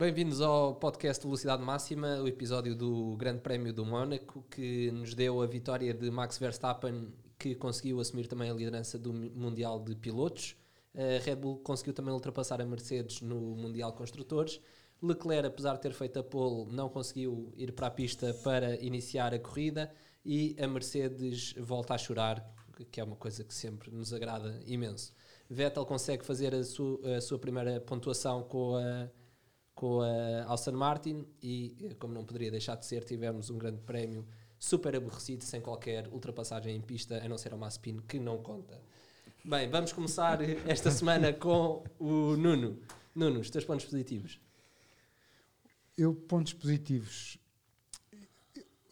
[0.00, 5.42] Bem-vindos ao podcast Velocidade Máxima, o episódio do Grande Prémio do Mónaco, que nos deu
[5.42, 10.56] a vitória de Max Verstappen, que conseguiu assumir também a liderança do Mundial de Pilotos.
[10.94, 14.58] A Red Bull conseguiu também ultrapassar a Mercedes no Mundial Construtores.
[15.02, 19.34] Leclerc, apesar de ter feito a pole, não conseguiu ir para a pista para iniciar
[19.34, 19.92] a corrida
[20.24, 22.54] e a Mercedes volta a chorar,
[22.90, 25.12] que é uma coisa que sempre nos agrada imenso.
[25.46, 29.10] Vettel consegue fazer a sua, a sua primeira pontuação com a
[29.80, 34.26] com a Aston Martin e, como não poderia deixar de ser, tivemos um grande prémio
[34.58, 38.78] super aborrecido, sem qualquer ultrapassagem em pista, a não ser a Maspin, que não conta.
[39.42, 40.38] Bem, vamos começar
[40.68, 42.78] esta semana com o Nuno.
[43.14, 44.38] Nuno, os teus pontos positivos?
[45.96, 47.38] Eu, pontos positivos.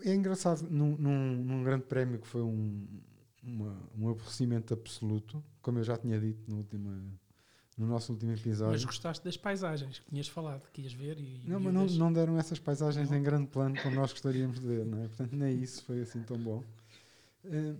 [0.03, 2.89] É engraçado, num, num, num grande prémio que foi um,
[3.43, 6.99] uma, um aborrecimento absoluto, como eu já tinha dito na última
[7.79, 8.73] no nosso último episódio.
[8.73, 11.43] Mas gostaste das paisagens que tinhas falado, que ias ver e.
[11.47, 13.17] Não, mas não, não, deram essas paisagens não.
[13.17, 15.07] em grande plano como nós gostaríamos de ver, não é?
[15.07, 16.65] Portanto, nem isso foi assim tão bom.
[17.45, 17.79] Uh,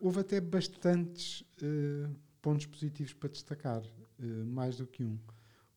[0.00, 5.18] houve até bastantes uh, pontos positivos para destacar, uh, mais do que um.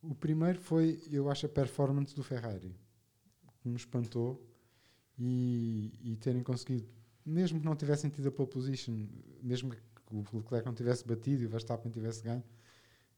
[0.01, 2.73] O primeiro foi, eu acho, a performance do Ferrari,
[3.61, 4.41] que me espantou
[5.17, 6.87] e, e terem conseguido,
[7.25, 9.07] mesmo que não tivessem tido a pole position,
[9.43, 12.43] mesmo que o Leclerc não tivesse batido e o Verstappen tivesse ganho,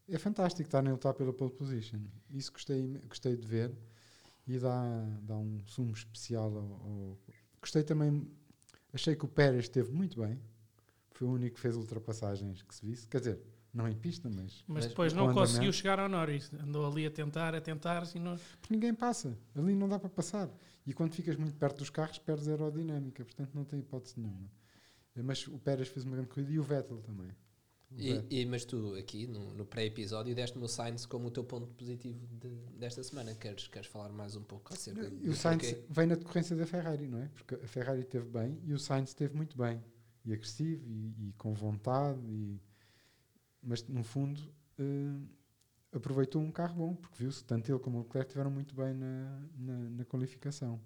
[0.09, 1.99] é fantástico estar a lutar pela pole position.
[2.29, 3.71] Isso gostei, gostei de ver
[4.47, 7.17] e dá, dá um sumo especial ao, ao,
[7.61, 8.27] Gostei também.
[8.93, 10.39] Achei que o Pérez esteve muito bem.
[11.11, 13.07] Foi o único que fez ultrapassagens que se visse.
[13.07, 13.39] Quer dizer,
[13.73, 14.63] não em pista, mas.
[14.67, 16.51] Mas depois não conseguiu chegar ao Norris.
[16.53, 18.03] Andou ali a tentar, a tentar.
[18.15, 18.35] E não...
[18.35, 19.37] Porque ninguém passa.
[19.55, 20.49] Ali não dá para passar.
[20.85, 23.23] E quando ficas muito perto dos carros, perdes aerodinâmica.
[23.23, 24.49] Portanto, não tem hipótese nenhuma.
[25.15, 27.31] Mas o Pérez fez uma grande corrida e o Vettel também.
[27.97, 31.67] E, e, mas tu aqui no, no pré-episódio deste-me o Sainz como o teu ponto
[31.67, 33.35] positivo de, desta semana.
[33.35, 35.85] Queres, queres falar mais um pouco acerca E o Sainz okay?
[35.89, 37.27] vem na decorrência da Ferrari, não é?
[37.27, 39.83] Porque a Ferrari esteve bem e o Sainz esteve muito bem.
[40.23, 42.19] E agressivo e, e com vontade.
[42.25, 42.61] E,
[43.61, 44.39] mas no fundo
[44.79, 45.27] uh,
[45.91, 49.47] aproveitou um carro bom, porque viu-se tanto ele como o Leclerc estiveram muito bem na,
[49.57, 50.79] na, na qualificação.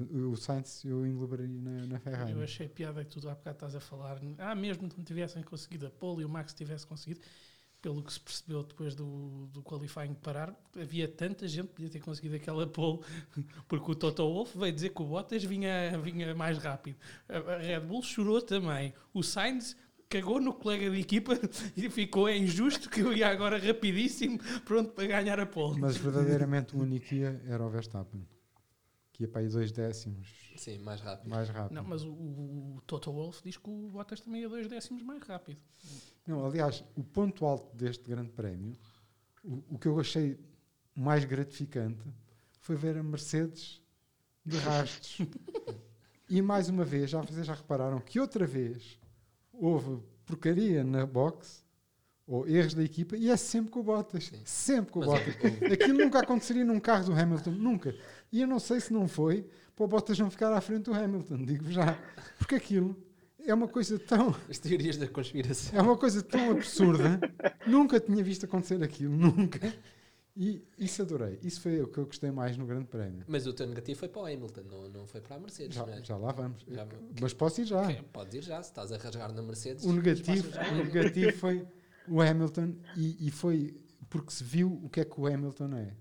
[0.00, 2.32] O Sainz eu englobaria na, na Ferrari.
[2.32, 4.20] Eu achei piada que tu há bocado estás a falar.
[4.38, 7.20] Ah, mesmo que não tivessem conseguido a pole e o Max tivesse conseguido,
[7.80, 12.00] pelo que se percebeu depois do, do qualifying parar, havia tanta gente que podia ter
[12.00, 13.00] conseguido aquela pole,
[13.68, 16.96] porque o Toto Wolff veio dizer que o Bottas vinha, vinha mais rápido.
[17.28, 18.92] A Red Bull chorou também.
[19.12, 19.76] O Sainz
[20.08, 21.38] cagou no colega de equipa
[21.76, 25.80] e ficou é injusto que eu ia agora rapidíssimo pronto para ganhar a pole.
[25.80, 28.26] Mas verdadeiramente o único ia era o Verstappen
[29.14, 30.28] que ia para aí dois décimos.
[30.56, 31.30] Sim, mais rápido.
[31.30, 31.74] Mais rápido.
[31.74, 35.22] Não, mas o, o Toto Wolff diz que o Bottas também ia dois décimos mais
[35.22, 35.60] rápido.
[36.26, 38.76] Não, aliás, o ponto alto deste grande prémio,
[39.44, 40.36] o, o que eu achei
[40.96, 42.02] mais gratificante
[42.58, 43.80] foi ver a Mercedes
[44.44, 45.18] de rastros.
[46.28, 48.98] e mais uma vez, já vocês já repararam que outra vez
[49.52, 51.64] houve porcaria na box
[52.26, 54.24] ou erros da equipa e é sempre com o Bottas.
[54.24, 54.40] Sim.
[54.44, 55.34] Sempre com o Bottas.
[55.72, 57.94] Aquilo nunca aconteceria num carro do Hamilton, nunca.
[58.34, 60.92] E eu não sei se não foi para o Bottas não ficar à frente do
[60.92, 61.96] Hamilton, digo já.
[62.36, 62.96] Porque aquilo
[63.38, 64.34] é uma coisa tão.
[64.50, 65.78] As teorias da conspiração.
[65.78, 67.20] É uma coisa tão absurda.
[67.64, 69.72] nunca tinha visto acontecer aquilo, nunca.
[70.36, 71.38] E isso adorei.
[71.44, 73.24] Isso foi o que eu gostei mais no Grande Prémio.
[73.28, 75.76] Mas o teu negativo foi para o Hamilton, não, não foi para a Mercedes.
[75.76, 76.02] Já, é?
[76.02, 76.64] já lá vamos.
[76.66, 76.88] Já,
[77.20, 77.84] Mas posso ir já.
[78.12, 79.84] Pode ir já, se estás a rasgar na Mercedes.
[79.84, 81.64] O negativo, o negativo foi
[82.08, 83.80] o Hamilton e, e foi
[84.10, 85.94] porque se viu o que é que o Hamilton é.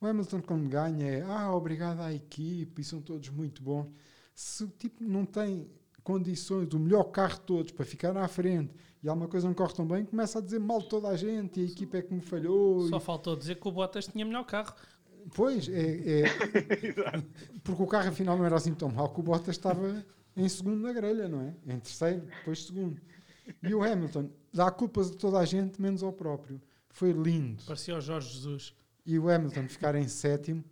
[0.00, 3.86] O Hamilton, quando ganha, é ah, obrigado à equipe e são todos muito bons.
[4.34, 5.68] Se o tipo não tem
[6.02, 9.74] condições do melhor carro de todos para ficar à frente e alguma coisa não corre
[9.74, 12.14] tão bem, começa a dizer mal de toda a gente e a equipe é que
[12.14, 12.88] me falhou.
[12.88, 13.00] Só e...
[13.00, 14.74] faltou dizer que o Bottas tinha melhor carro.
[15.34, 16.24] Pois, é, é
[17.62, 20.02] porque o carro afinal não era assim tão mal que o Bottas estava
[20.34, 21.54] em segundo na grelha, não é?
[21.66, 22.98] Em terceiro, depois segundo.
[23.62, 26.58] E o Hamilton dá culpas a toda a gente, menos ao próprio.
[26.88, 27.62] Foi lindo.
[27.66, 30.64] Parecia o Jorge Jesus e o Hamilton ficar em sétimo,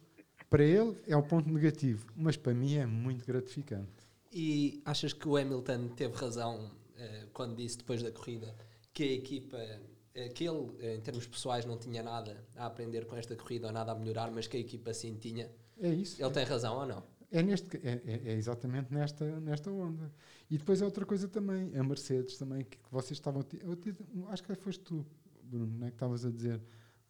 [0.48, 4.08] para ele é um ponto negativo, mas para mim é muito gratificante.
[4.32, 8.54] E achas que o Hamilton teve razão uh, quando disse depois da corrida
[8.92, 13.06] que a equipa, uh, que ele uh, em termos pessoais não tinha nada a aprender
[13.06, 15.50] com esta corrida ou nada a melhorar, mas que a equipa sim tinha?
[15.80, 16.22] É isso.
[16.22, 17.02] Ele tem razão ou não?
[17.30, 20.10] É, neste, é, é, é, exatamente nesta, nesta onda.
[20.50, 23.44] E depois é outra coisa também, a Mercedes também, que, que vocês estavam.
[23.60, 25.06] Eu, acho que foste tu,
[25.42, 26.60] Bruno, né, que estavas a dizer.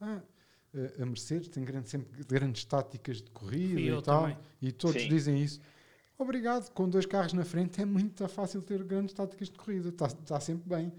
[0.00, 0.22] Ah,
[1.00, 4.38] a Mercedes tem grande, sempre grandes táticas de corrida e tal, também.
[4.60, 5.08] e todos Sim.
[5.08, 5.60] dizem isso.
[6.18, 10.06] Obrigado, com dois carros na frente é muito fácil ter grandes táticas de corrida, está,
[10.06, 10.92] está sempre bem.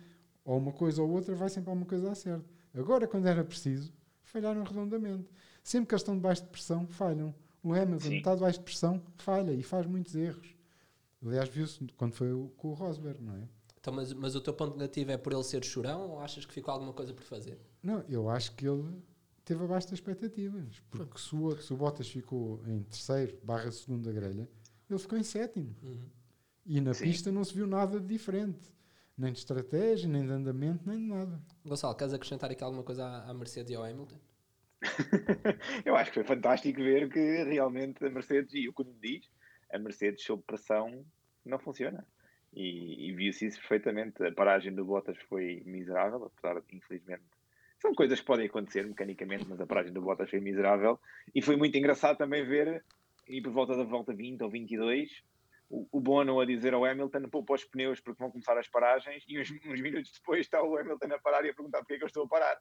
[0.45, 2.45] Ou uma coisa ou outra vai sempre a uma coisa a certo.
[2.74, 3.92] Agora, quando era preciso,
[4.24, 5.30] falharam redondamente.
[5.63, 7.36] Sempre que eles estão debaixo de pressão, falham.
[7.62, 10.56] O Hamilton está debaixo de pressão, falha e faz muitos erros.
[11.24, 13.42] Aliás, viu-se quando foi o- com o Rosberg, não é?
[13.80, 16.54] Então, mas, mas o teu ponto negativo é por ele ser chorão ou achas que
[16.54, 17.60] ficou alguma coisa por fazer?
[17.83, 18.95] Não, eu acho que ele
[19.50, 20.80] teve abaixo das expectativas.
[20.92, 24.48] Porque se o, se o Bottas ficou em terceiro barra segunda grelha,
[24.88, 25.75] ele ficou em sétimo.
[25.81, 26.07] Uhum.
[26.68, 27.06] E na Sim.
[27.06, 28.72] pista não se viu nada de diferente.
[29.18, 31.42] Nem de estratégia, nem de andamento, nem de nada.
[31.66, 34.19] Gonçalo, queres acrescentar aqui alguma coisa à, à Mercedes e ao Hamilton?
[35.84, 39.25] Eu acho que foi fantástico ver que realmente a Mercedes, e o que me diz,
[39.74, 41.04] a Mercedes sob pressão
[41.44, 42.06] não funciona.
[42.54, 44.24] E, e viu-se isso perfeitamente.
[44.24, 47.25] A paragem do Bottas foi miserável, apesar de, infelizmente,
[47.80, 51.00] são coisas que podem acontecer mecanicamente, mas a paragem do Bottas foi miserável.
[51.34, 52.84] E foi muito engraçado também ver,
[53.28, 55.10] e por volta da volta 20 ou 22,
[55.70, 59.24] o, o Bono a dizer ao Hamilton: poupa os pneus porque vão começar as paragens,
[59.28, 61.98] e uns, uns minutos depois está o Hamilton a parar e a perguntar porque é
[61.98, 62.60] que eu estou a parar.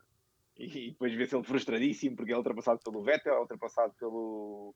[0.56, 4.74] E depois vê-se ele frustradíssimo porque é ultrapassado pelo Vettel, é ultrapassado pelo,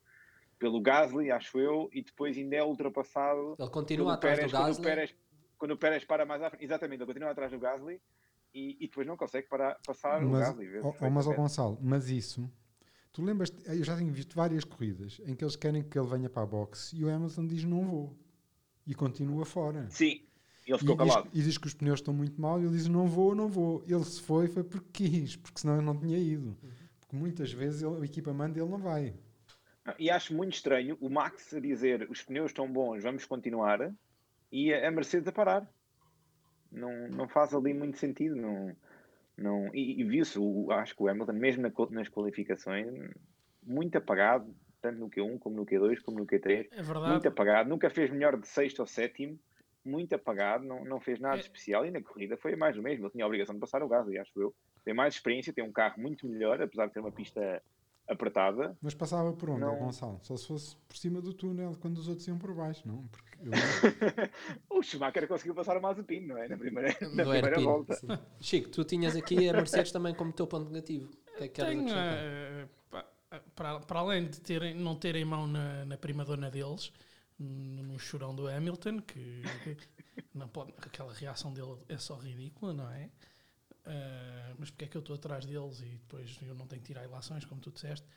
[0.57, 4.63] pelo Gasly, acho eu, e depois ainda é ultrapassado Ele continua atrás Pérez, do quando
[4.63, 4.83] o Gasly.
[4.83, 5.15] Pérez,
[5.57, 6.63] quando o Pérez para mais à frente.
[6.63, 8.01] Exatamente, ele continua atrás do Gasly
[8.53, 11.25] e, e depois não consegue parar, passar o Mas, ó- ó, mas.
[11.25, 12.49] Gonçalo, mas isso,
[13.11, 16.29] tu lembras, eu já tenho visto várias corridas em que eles querem que ele venha
[16.29, 18.17] para a boxe e o Hamilton diz não vou.
[18.85, 19.89] E continua fora.
[19.89, 20.21] Sim,
[20.67, 21.29] ele ficou e, diz, calado.
[21.33, 23.81] e diz que os pneus estão muito mal e ele diz não vou, não vou.
[23.87, 26.57] Ele se foi, foi porque quis, porque senão ele não tinha ido.
[26.99, 29.13] Porque muitas vezes ele, a equipa manda ele não vai.
[29.97, 33.93] E acho muito estranho o Max a dizer os pneus estão bons, vamos continuar,
[34.51, 35.69] e a Mercedes a parar.
[36.73, 38.35] Não, não faz ali muito sentido.
[38.35, 38.75] Não,
[39.37, 40.39] não, e e viu-se,
[40.71, 42.87] acho que o Hamilton, mesmo na nas qualificações,
[43.63, 46.67] muito apagado, tanto no Q1 como no Q2, como no Q3.
[46.71, 47.09] É verdade.
[47.11, 49.39] muito apagado, nunca fez melhor de sexto ou sétimo,
[49.85, 51.39] muito apagado, não, não fez nada É.
[51.39, 53.05] especial e na corrida foi mais o mesmo.
[53.05, 54.55] Ele tinha a obrigação de passar o Gasly, acho eu.
[54.85, 57.61] Tem mais experiência, tem um carro muito melhor, apesar de ter uma pista
[58.07, 58.77] apertada.
[58.81, 59.75] Mas passava por onde, Não.
[59.77, 60.19] Gonçalo?
[60.23, 63.07] Só se fosse por cima do túnel quando os outros iam por baixo, não?
[63.07, 63.51] Porque eu-
[64.77, 66.47] o Schumacher conseguiu passar o Mazepin, não é?
[66.47, 67.95] Na primeira, na primeira Airpin, volta.
[67.95, 68.07] sim.
[68.39, 71.09] Chico, tu tinhas aqui a Mercedes também como teu ponto negativo.
[71.37, 71.87] Que é que Tenho,
[72.91, 73.05] pá,
[73.55, 76.91] para, para além de terem, não terem mão na, na prima dona deles,
[77.39, 79.41] no, chorão do Hamilton, que
[80.33, 83.09] não pode, aquela reação dele é só ridícula, não é?
[83.85, 86.87] Eh, mas porque é que eu estou atrás deles e depois eu não tenho que
[86.87, 88.07] tirar ilações, como tu disseste?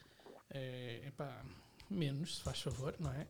[0.50, 1.44] É, epá,
[1.90, 3.26] menos, se faz favor, não é?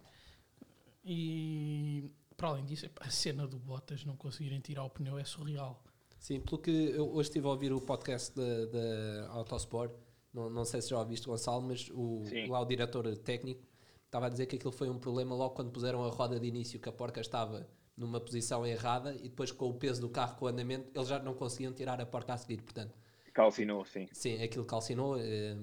[1.04, 5.24] E para além disso, epá, a cena do Bottas não conseguirem tirar o pneu é
[5.24, 5.82] surreal.
[6.18, 9.92] Sim, pelo que eu hoje estive a ouvir o podcast da, da Autosport,
[10.32, 12.48] não, não sei se já ouviste, Gonçalo, mas o, Sim.
[12.48, 13.62] lá o diretor técnico
[14.04, 16.78] estava a dizer que aquilo foi um problema logo quando puseram a roda de início,
[16.78, 17.66] que a porca estava
[17.96, 21.19] numa posição errada e depois com o peso do carro, com o andamento, eles já
[21.19, 22.60] não conseguiam tirar a porca a seguir.
[22.62, 22.94] Portanto,
[23.32, 24.06] Calcinou, sim.
[24.12, 25.56] sim, aquilo calcinou eh,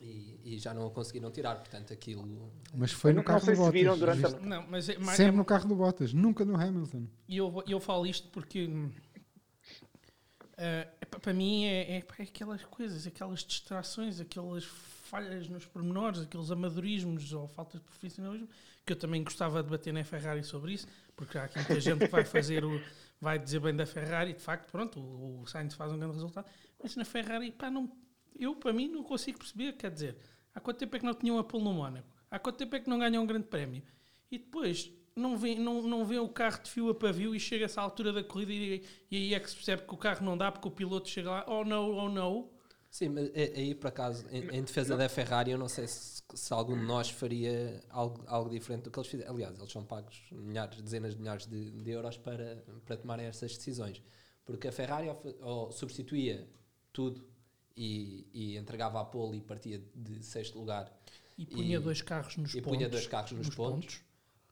[0.00, 1.56] e, e já não a conseguiram tirar.
[1.56, 2.50] Portanto, aquilo.
[2.74, 3.98] mas foi no não carro do Bottas.
[3.98, 4.46] durante a- viste?
[4.46, 7.06] Não, mas é, mas- Sempre é- no carro do Bottas, nunca no Hamilton.
[7.28, 8.68] E eu, eu falo isto porque
[11.00, 16.50] epá, para mim é, é, é aquelas coisas, aquelas distrações, aquelas falhas nos pormenores, aqueles
[16.50, 18.48] amadorismos ou faltas de profissionalismo
[18.84, 20.86] que eu também gostava de bater na Ferrari sobre isso,
[21.16, 22.80] porque há aqui muita gente que vai fazer o,
[23.20, 26.46] vai dizer bem da Ferrari, de facto, pronto, o, o Sainz faz um grande resultado,
[26.82, 27.90] mas na Ferrari, pá, não,
[28.38, 30.16] eu para mim não consigo perceber, quer dizer,
[30.54, 32.14] há quanto tempo é que não tinham a pole no Mónaco?
[32.30, 33.82] Há quanto tempo é que não ganham um grande prémio?
[34.30, 37.78] E depois não vê, não, não vê o carro de fio a pavio e chega-se
[37.78, 40.36] à altura da corrida e, e aí é que se percebe que o carro não
[40.36, 42.50] dá porque o piloto chega lá, oh não, oh não.
[42.94, 46.22] Sim, mas é- aí por acaso, em, em defesa da Ferrari, eu não sei se,
[46.32, 49.34] se algum de nós faria algo, algo diferente do que eles fizeram.
[49.34, 53.56] Aliás, eles são pagos milhares, dezenas de milhares de, de euros para, para tomarem essas
[53.56, 54.00] decisões.
[54.44, 56.48] Porque a Ferrari ou, ou substituía
[56.92, 57.26] tudo
[57.76, 60.96] e, e entregava a pole e partia de sexto lugar,
[61.36, 62.76] E punha E- dois carros nos e pontos.
[62.78, 64.02] punha dois carros nos, pontos.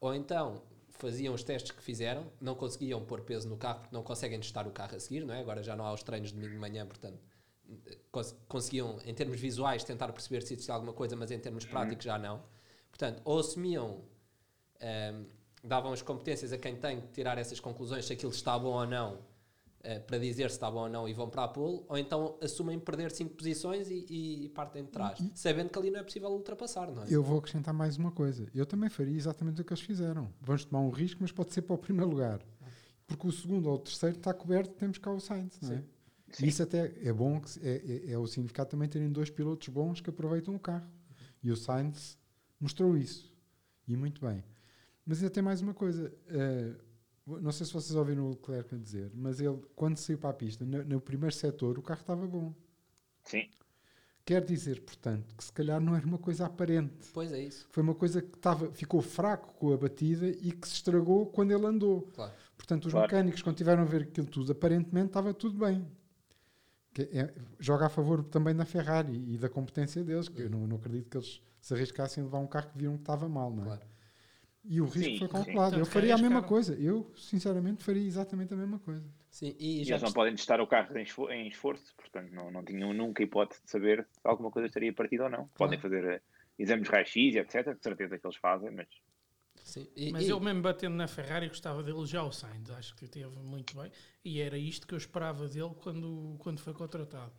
[0.01, 4.03] Ou então faziam os testes que fizeram, não conseguiam pôr peso no carro porque não
[4.03, 5.39] conseguem testar o carro a seguir, não é?
[5.39, 7.21] Agora já não há os treinos de domingo de manhã, portanto
[8.49, 12.19] conseguiam, em termos visuais, tentar perceber se existia alguma coisa, mas em termos práticos já
[12.19, 12.43] não.
[12.91, 14.03] Portanto, ou assumiam,
[14.81, 15.25] ehm,
[15.65, 18.87] davam as competências a quem tem que tirar essas conclusões, se aquilo está bom ou
[18.87, 19.19] não,
[19.85, 22.37] eh, para dizer se está bom ou não e vão para a pole, ou então
[22.41, 26.31] assumem perder 5 posições e, e partem de trás, sabendo que ali não é possível
[26.31, 27.07] ultrapassar, não é?
[27.09, 28.47] Eu vou acrescentar mais uma coisa.
[28.55, 30.33] Eu também faria exatamente o que eles fizeram.
[30.41, 32.41] Vamos tomar um risco, mas pode ser para o primeiro lugar.
[33.07, 35.77] Porque o segundo ou o terceiro está coberto, temos cá o Sainz, não é?
[35.79, 35.85] Sim.
[36.41, 39.69] E isso até é bom, que é, é, é o significado também terem dois pilotos
[39.69, 40.89] bons que aproveitam o carro.
[41.43, 42.17] E o Sainz
[42.61, 43.33] mostrou isso.
[43.89, 44.45] E muito bem.
[45.05, 46.13] Mas ainda tem mais uma coisa.
[46.29, 46.75] eh,
[47.27, 50.35] não sei se vocês ouviram o Leclerc a dizer, mas ele, quando saiu para a
[50.35, 52.55] pista, no, no primeiro setor, o carro estava bom.
[53.25, 53.49] Sim.
[54.25, 57.11] Quer dizer, portanto, que se calhar não era uma coisa aparente.
[57.13, 60.69] Pois é isso, Foi uma coisa que estava, ficou fraco com a batida e que
[60.69, 62.03] se estragou quando ele andou.
[62.15, 62.33] claro.
[62.57, 63.09] Portanto, os Claro.
[63.09, 65.85] mecânicos, quando tiveram a ver aquilo tudo, aparentemente estava tudo bem.
[66.93, 70.67] Que é- joga a favor também da Ferrari e da competência deles, que eu não,
[70.67, 73.51] não acredito que eles se arriscassem a levar um carro que viram que estava mal,
[73.51, 73.67] não é?
[73.67, 73.83] Claro.
[74.65, 75.71] E o risco Sim, foi calculado.
[75.73, 76.75] Tanto Eu faria a mesma coisa.
[76.75, 79.05] Eu, sinceramente, faria exatamente a mesma coisa.
[79.29, 82.31] Sim, e E já eles não podem testar o carro em esfo- em esforço, portanto
[82.33, 85.49] não, não tinham nunca hipótese de saber se alguma coisa estaria partida ou não.
[85.57, 86.21] Podem fazer eh,
[86.59, 87.75] exames raio-x, etc.
[87.77, 88.87] De certeza que eles fazem, mas
[89.65, 92.95] sim, e- Mas e- eu mesmo batendo na Ferrari gostava dele já o Sainz, acho
[92.97, 93.91] que teve muito bem.
[94.25, 97.33] E era isto que eu esperava dele quando, quando foi contratado.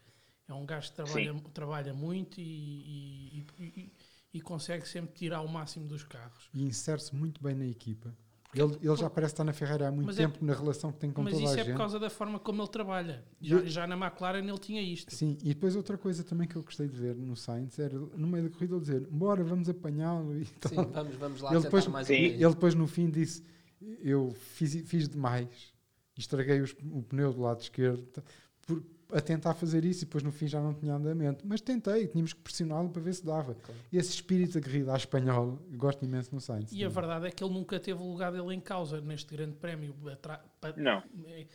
[0.48, 3.94] É um gajo que trabalha, trabalha muito e, e- e- e-
[4.34, 6.50] e consegue sempre tirar o máximo dos carros.
[6.54, 8.16] E insere-se muito bem na equipa.
[8.56, 11.00] Ele, ele já parece estar na Ferrari há muito Mas é- tempo na relação que
[11.00, 11.72] tem com Mas toda isso a é gente.
[11.74, 13.24] por causa da forma como ele trabalha.
[13.42, 15.14] Já, eu- já na McLaren ele tinha isto.
[15.16, 18.28] Sim, e depois outra coisa também que eu gostei de ver no Sainz era no
[18.28, 20.86] meio da corrida ele dizer bora, vamos apanhá-lo e sim, tal.
[20.86, 22.14] vamos, vamos lá Ele depois, mais Sim.
[22.16, 23.44] ele depois no fim disse
[24.02, 25.74] eu fiz, fiz demais
[26.18, 28.06] estraguei os- o pneu do lado esquerdo
[28.68, 28.84] por,
[29.14, 32.34] a tentar fazer isso e depois no fim já não tinha andamento mas tentei, tínhamos
[32.34, 33.80] que pressioná-lo para ver se dava Claro.
[33.92, 37.02] esse espírito aguerrido à espanhola eu gosto imenso no Sainz E a também.
[37.02, 39.96] verdade é que ele nunca teve o lugar dele em causa neste grande prémio.
[40.78, 41.04] Não.
[41.26, 41.46] É,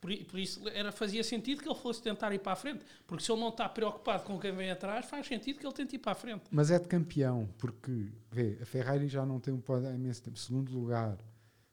[0.00, 2.82] Por, i- por isso era, fazia sentido que ele fosse tentar ir para a frente,
[3.06, 5.96] porque se ele não está preocupado com quem vem atrás, faz sentido que ele tente
[5.96, 6.44] ir para a frente.
[6.50, 10.22] mas é de campeão porque vê, a Ferrari já não tem um pódio há imenso
[10.22, 11.18] tempo segundo lugar,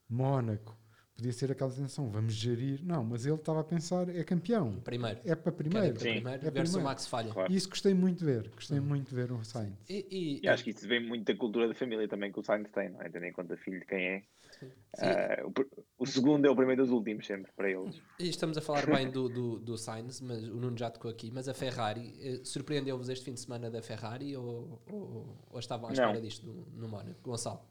[0.10, 0.78] Mónaco
[1.18, 5.20] podia ser aquela tensão, vamos gerir não, mas ele estava a pensar, é campeão Primeiro.
[5.26, 6.14] é para primeiro para Sim.
[6.22, 6.84] primeiro, É ver se o primeiro.
[6.84, 7.34] Max falha.
[7.34, 7.52] Claro.
[7.52, 8.50] E isso gostei muito de ver.
[8.50, 9.74] Gostei muito de ver o Sainz.
[9.90, 12.44] E, e- E acho que isso vem muito da cultura da família também que o
[12.44, 13.10] Sainz tem, não é?
[13.10, 14.24] Tendo em conta filho de quem é.
[14.60, 14.68] sim.
[15.00, 18.00] Ah, o, o segundo é o primeiro dos últimos, sempre, para eles.
[18.20, 21.32] E estamos a falar bem do, do, do Sainz, mas o Nuno já tocou aqui.
[21.34, 25.90] Mas a Ferrari, eh, surpreendeu-vos este fim de semana da Ferrari ou, ou, ou estavam
[25.90, 26.04] à Não.
[26.06, 27.20] espera disto no, no Mónaco?
[27.24, 27.62] Gonçalo?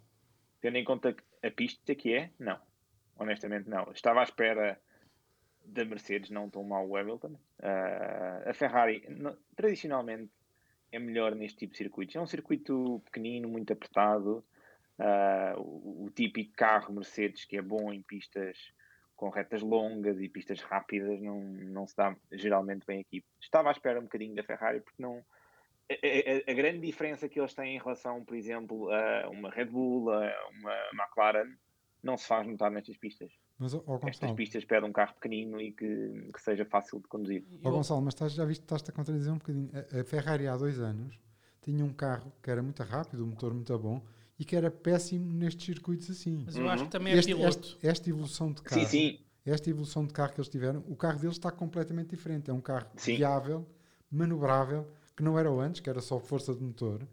[0.60, 2.58] Tendo em conta a pista que é, não.
[3.18, 3.90] Honestamente, não.
[3.92, 4.80] Estava à espera
[5.64, 7.36] da Mercedes, não tão mal o Hamilton.
[7.60, 9.02] Ah, a Ferrari,
[9.56, 10.30] tradicionalmente,
[10.92, 12.14] é melhor neste tipo de circuitos.
[12.14, 14.44] É um circuito pequenino, muito apertado.
[14.98, 18.72] Ah, o, o típico carro Mercedes que é bom em pistas
[19.14, 23.24] com retas longas e pistas rápidas não, não se dá geralmente bem aqui.
[23.40, 25.24] Estava à espera um bocadinho da Ferrari porque não.
[25.88, 29.66] A, a- a grande diferença que eles têm em relação, por exemplo, a uma Red
[29.66, 31.56] Bull, a uma McLaren,
[32.02, 33.32] não se faz notar nestas pistas.
[33.58, 37.08] Mas, ó ó, Estas pistas pedem um carro pequenino e que, que seja fácil de
[37.08, 37.44] conduzir.
[37.64, 39.70] ó, Gonçalo, mas estás, já viste, estás-te a contradizer um bocadinho.
[39.72, 41.18] A, a Ferrari há dois anos
[41.62, 44.00] tinha um carro que era muito rápido, um motor muito bom
[44.38, 46.42] e que era péssimo nestes circuitos assim.
[46.44, 46.70] mas eu Uhum.
[46.70, 47.48] acho que também é Este- piloto.
[47.68, 49.20] este- esta evolução de carro, Sim, sim.
[49.44, 52.50] esta evolução de carro que eles tiveram, o carro deles está completamente diferente.
[52.50, 53.16] É um carro Sim.
[53.16, 53.66] viável,
[54.10, 54.86] manobrável,
[55.16, 57.06] que não era o antes, que era só força de motor.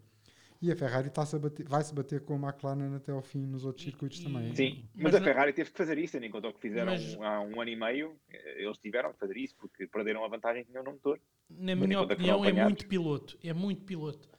[0.63, 3.84] E a Ferrari a bater- vai-se bater com a McLaren até ao fim nos outros
[3.84, 4.55] circuitos e- também.
[4.55, 7.41] Sim, mas, Mas a Ferrari teve que fazer isso, conta o que fizeram Mas- há
[7.41, 8.17] um ano e meio.
[8.29, 11.20] Eles tiveram que fazer isso porque perderam a vantagem que tinham no motor.
[11.50, 13.38] Na minha opinião, é muito piloto.
[13.43, 14.29] É muito piloto.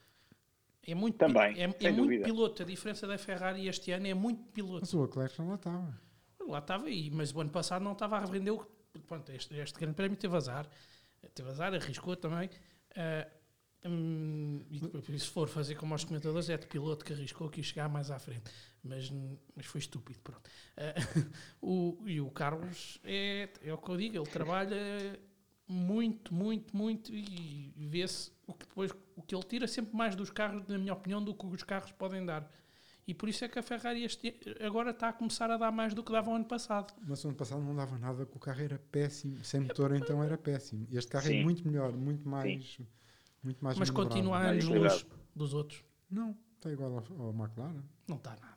[0.87, 2.63] É muito, pi- Também, é, é muito piloto.
[2.63, 4.81] A diferença da Ferrari este ano é muito piloto.
[4.81, 6.01] Mas o Leclerc já lá estava.
[6.49, 8.65] Lá estava aí, mas o ano passado não estava a render o.
[9.07, 10.67] Pronto, este, este grande prémio teve azar.
[11.35, 12.49] Teve azar, arriscou também.
[12.97, 13.27] Ah,
[13.85, 17.61] hum, e depois, se for fazer como os comentadores, é de piloto que arriscou que
[17.61, 18.51] ia chegar mais à frente.
[18.83, 19.11] Mas,
[19.57, 20.49] mas foi estúpido, pronto.
[20.77, 20.95] Ah,
[21.61, 24.77] o, e o Carlos é, é o que eu digo, ele trabalha
[25.67, 30.31] muito, muito, muito e vê-se o que depois o que ele tira sempre mais dos
[30.31, 32.51] carros, na minha opinião, do que os carros podem dar.
[33.07, 35.93] E por isso é que a Ferrari este, agora está a começar a dar mais
[35.93, 36.95] do que dava o ano passado.
[37.07, 39.45] Mas o ano passado não dava nada, que o carro era péssimo.
[39.45, 40.87] Sem motor, então era péssimo.
[40.91, 41.43] Este carro é Sim.
[41.43, 42.79] muito melhor, muito mais.
[43.45, 44.95] Muito mais Mas continua a anos equilibrado.
[44.95, 45.85] luz dos outros.
[46.11, 47.83] Não, está igual ao, ao McLaren.
[48.09, 48.55] Não está nada.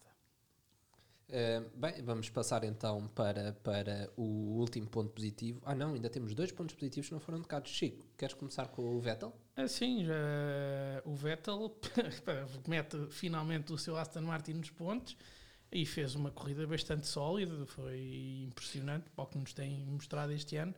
[1.30, 4.24] Eh, bem, vamos passar então para, para o
[4.60, 5.62] último ponto positivo.
[5.66, 7.70] Ah, não, ainda temos dois pontos positivos que não foram tocados.
[7.70, 9.34] Chico, queres começar com o Vettel?
[9.56, 10.16] Assim, já
[11.04, 11.78] o Vettel
[12.66, 15.18] mete finalmente o seu Aston Martin nos pontos
[15.70, 17.66] e fez uma corrida bastante sólida.
[17.66, 20.74] Foi impressionante para o que nos tem mostrado este ano.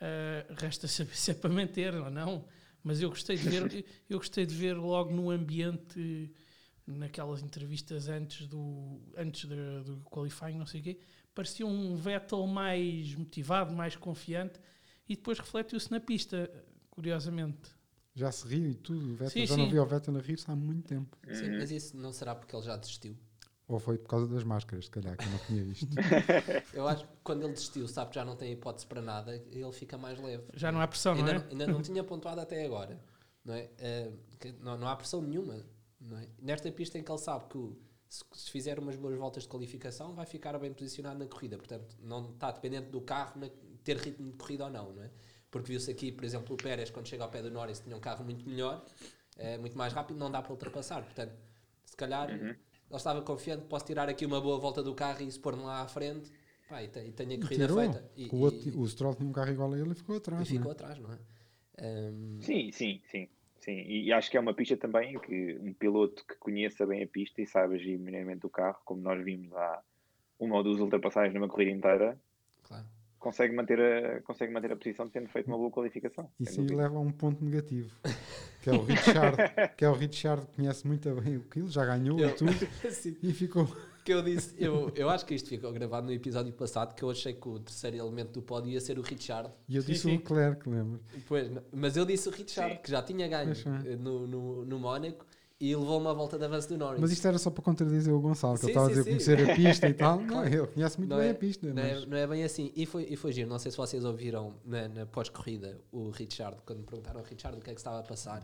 [0.00, 2.44] Ah, resta saber se é para manter ou não.
[2.82, 6.32] Mas eu gostei de ver, eu gostei de ver logo no ambiente,
[6.86, 10.98] naquelas entrevistas antes do, antes de- do qualifying, não sei o quê,
[11.34, 14.60] parecia um Vettel mais motivado, mais confiante
[15.08, 16.50] e depois refletiu-se na pista,
[16.90, 17.70] curiosamente.
[18.14, 19.12] Já se riu e tudo.
[19.12, 19.68] O Vettel, Sim, já não sim.
[19.68, 21.16] vi o Vettel a rir há muito tempo.
[21.32, 21.56] Sim, Uhum.
[21.58, 23.16] mas isso não será porque ele já desistiu?
[23.70, 25.86] Ou foi por causa das máscaras, se calhar, que eu não tinha visto.
[26.74, 29.72] Eu acho que quando ele desistiu, sabe que já não tem hipótese para nada, ele
[29.72, 30.42] fica mais leve.
[30.54, 31.38] Já não há pressão, não ainda, é?
[31.38, 33.00] não, ainda não tinha pontuado até agora.
[33.44, 33.70] não é?
[33.78, 35.64] Uh, que não, não há pressão nenhuma,
[36.00, 36.26] não é?
[36.40, 39.48] Nesta pista em que ele sabe que o- se, se fizer umas boas voltas de
[39.48, 43.50] qualificação vai ficar bem posicionado na corrida, portanto não está dependente do carro na-
[43.84, 45.10] ter ritmo de corrida ou não, não é?
[45.48, 48.00] Porque viu-se aqui, por exemplo, o Pérez quando chega ao pé do Norris tinha um
[48.00, 48.84] carro muito melhor,
[49.36, 51.32] é, muito mais rápido, não dá para ultrapassar, portanto
[51.84, 52.28] se calhar
[52.90, 55.80] ele estava confiante, posso tirar aqui uma boa volta do carro e se pôr-me lá
[55.82, 56.30] à frente
[56.68, 57.92] pá, e, te- e tenho a E corrida tirou.
[57.92, 58.10] feita.
[58.16, 60.18] E, o, outro, e- o Stroll tinha um carro igual a ele e ficou e
[60.18, 60.48] atrás.
[60.48, 60.72] ficou não é?
[60.72, 61.18] atrás, não é?
[61.82, 63.28] Ahm, Sim, sim, sim.
[63.60, 63.72] sim.
[63.72, 67.06] E, e acho que é uma pista também que um piloto que conheça bem a
[67.06, 69.82] pista e saiba agir minimamente o carro, como nós vimos há
[70.38, 72.20] uma ou duas ultrapassagens numa corrida inteira.
[73.20, 76.28] Consegue manter a, consegue manter a posição tendo feito uma boa qualificação.
[76.40, 76.82] Isso aí dúvida.
[76.82, 77.94] leva a um ponto negativo.
[78.62, 79.36] Que é o Richard,
[79.76, 82.52] que é o Richard que conhece muito bem o quilo, já ganhou Eu- e tudo,
[82.90, 83.16] Sim.
[83.22, 83.66] e ficou.
[84.04, 87.10] que eu disse, eu, eu acho que isto ficou gravado no episódio passado, que eu
[87.10, 89.50] achei que o terceiro elemento do pódio ia ser o Richard.
[89.68, 90.08] E eu Sim, disse sim.
[90.08, 91.00] o Leclerc, lembro.
[91.28, 92.80] Pois, mas eu disse o Richard, Sim.
[92.82, 93.52] que já tinha ganho
[93.86, 95.24] eh, no, no, no Mónaco
[95.60, 97.00] e levou uma volta de avanço do Norris.
[97.00, 99.10] Mas isto era só para contradizer o Gonçalo, que Sim, ele estava a dizer sim.
[99.10, 100.16] conhecer a pista e tal.
[100.20, 100.48] Não, Claro.
[100.48, 101.66] ele conhece muito Não bem é- a pista.
[101.66, 102.02] Não mas...
[102.02, 102.72] é, não é bem assim.
[102.74, 103.48] E foi, e foi giro.
[103.50, 107.58] Não sei se vocês ouviram na, na pós-corrida o Richard, quando me perguntaram ao Richard
[107.58, 108.42] o que é que estava a passar.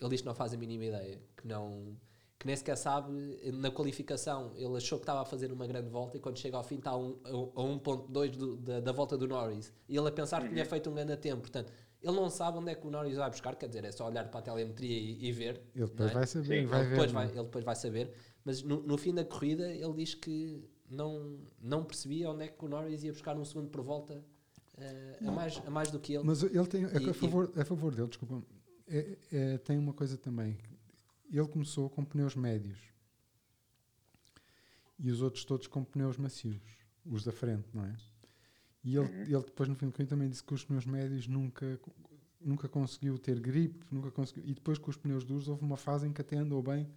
[0.00, 1.94] Ele diz que não faz a mínima ideia, que, não,
[2.38, 3.12] que nem sequer sabe.
[3.52, 6.64] Na qualificação, ele achou que estava a fazer uma grande volta e quando chega ao
[6.64, 7.16] fim está a, um,
[7.54, 9.72] a 1.2 do- da, da volta do Norris.
[9.88, 11.42] E ele a pensar que tinha feito um grande tempo.
[11.42, 11.70] Portanto,
[12.02, 14.28] ele não sabe onde é que o Norris vai buscar, quer dizer, é só olhar
[14.28, 15.60] para a telemetria e, e ver.
[15.74, 16.14] Ele depois é?
[16.14, 17.14] vai saber, Sim, vai ele, depois é?
[17.14, 18.12] vai, ele depois vai saber,
[18.44, 22.64] mas no, no fim da corrida ele diz que não, não percebia onde é que
[22.64, 24.24] o Norris ia buscar um segundo por volta
[24.78, 26.22] eh, a, mais, a mais do que ele.
[26.24, 28.42] Mas ele tem, a, E- a favor, a favor dele, desculpa,
[28.86, 30.56] é- é- tem uma coisa também.
[31.32, 32.78] Ele começou com pneus médios
[34.98, 36.62] e os outros todos com pneus macios,
[37.04, 37.96] os da frente, não é?
[38.86, 41.78] E ele, ele depois no fim do caminho também disse que os pneus médios nunca,
[42.40, 44.44] nunca conseguiu ter grip, nunca conseguiu.
[44.46, 46.88] E depois com os pneus duros houve uma fase em que até andou bem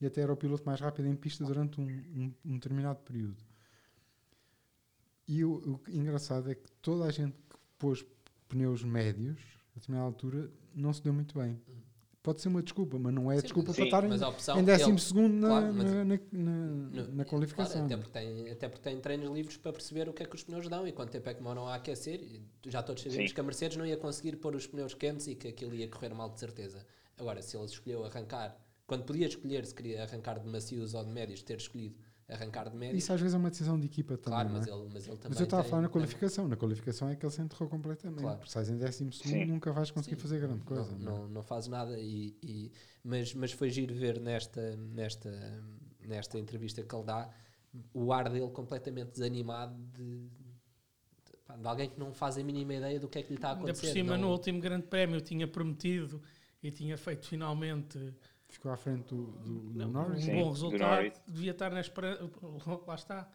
[0.00, 3.36] e até era o piloto mais rápido em pista durante um, um- um determinado período.
[5.26, 8.04] E o, o que- engraçado é que toda a gente que pôs
[8.48, 9.40] pneus médios
[9.74, 11.60] a determinada altura não se deu muito bem.
[12.22, 14.64] Pode ser uma desculpa, mas não é Sim, desculpa mas- para sim, estar em, em
[14.64, 17.86] décimo ele- segundo na, claro, na, na, na- na qualificação.
[17.86, 20.36] Claro, até, porque tem, até porque tem treinos livres para perceber o que é que
[20.36, 22.20] os pneus dão e quanto tempo é que demoram a aquecer.
[22.68, 23.34] Já todos sabemos Sim.
[23.34, 26.14] que a Mercedes não ia conseguir pôr os pneus quentes e que aquilo ia correr
[26.14, 26.86] mal de certeza.
[27.18, 28.56] Agora, se ele escolheu arrancar,
[28.86, 31.96] quando podia escolher se queria arrancar de macios ou de médios, ter escolhido
[32.32, 34.38] arrancar de médios, Isso às vezes é uma decisão de equipa também.
[34.40, 34.58] claro, não é?
[34.60, 35.30] mas ele, mas ele também.
[35.30, 36.48] Mas eu estava a falar na qualificação.
[36.48, 38.20] Na qualificação é que ele se enterrou completamente.
[38.20, 38.38] Claro.
[38.38, 39.44] Porque sais em décimo segundo, Sim.
[39.46, 40.22] nunca vais conseguir Sim.
[40.22, 40.90] fazer grande coisa.
[40.92, 41.18] Não, não é?
[41.18, 42.72] não, não faz nada, e, e-
[43.04, 45.30] mas, mas foi giro ver nesta, nesta,
[46.00, 47.30] nesta entrevista que ele dá
[47.94, 53.00] o ar dele completamente desanimado de, de, de alguém que não faz a mínima ideia
[53.00, 53.92] do que é que lhe está a Ainda por acontecer.
[53.92, 56.20] cima, não- no último grande prémio, tinha prometido
[56.62, 57.98] e tinha feito finalmente
[58.52, 60.24] Ficou à frente do, do, do um Norris.
[60.24, 61.12] Sim, bom do resultado.
[61.26, 62.30] Devia estar na esperança.
[62.86, 63.30] Lá está.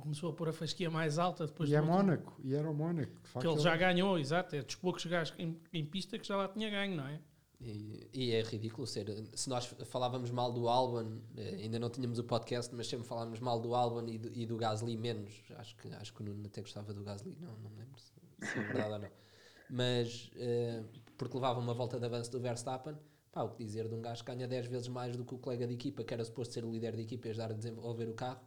[0.00, 2.36] Começou a pôr a fasquia mais alta depois E é Mónaco.
[2.42, 3.12] E era o Mónaco.
[3.40, 4.56] Que ele já ganhou, exato.
[4.56, 7.20] É dos poucos gajos em, em pista que já lá tinha ganho, não é?
[7.60, 9.06] E, e é ridículo ser.
[9.34, 13.38] Se nós falávamos mal do Albon, eh, ainda não tínhamos o podcast, mas sempre falávamos
[13.38, 15.42] mal do Albon e do, e do Gasly menos.
[15.56, 18.12] Acho que, acho que o Nuno até gostava do Gasly, não, não me lembro se,
[18.12, 19.10] se é verdade ou não.
[19.70, 20.84] Mas eh,
[21.16, 22.96] porque levava uma volta de avanço do Verstappen,
[23.38, 25.38] pá, o que dizer de um gajo que ganha 10 vezes mais do que o
[25.38, 28.08] colega de equipa, que era suposto ser o líder de equipa e ajudar a desenvolver
[28.08, 28.40] o carro.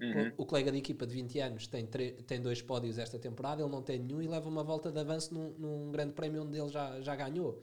[0.00, 0.32] Uhum.
[0.38, 3.70] O, o colega de equipa de 20 anos tem, tem dois pódios esta temporada, ele
[3.70, 6.68] não tem nenhum e leva uma volta de avanço num, num grande prémio onde ele
[6.68, 7.60] já, já ganhou.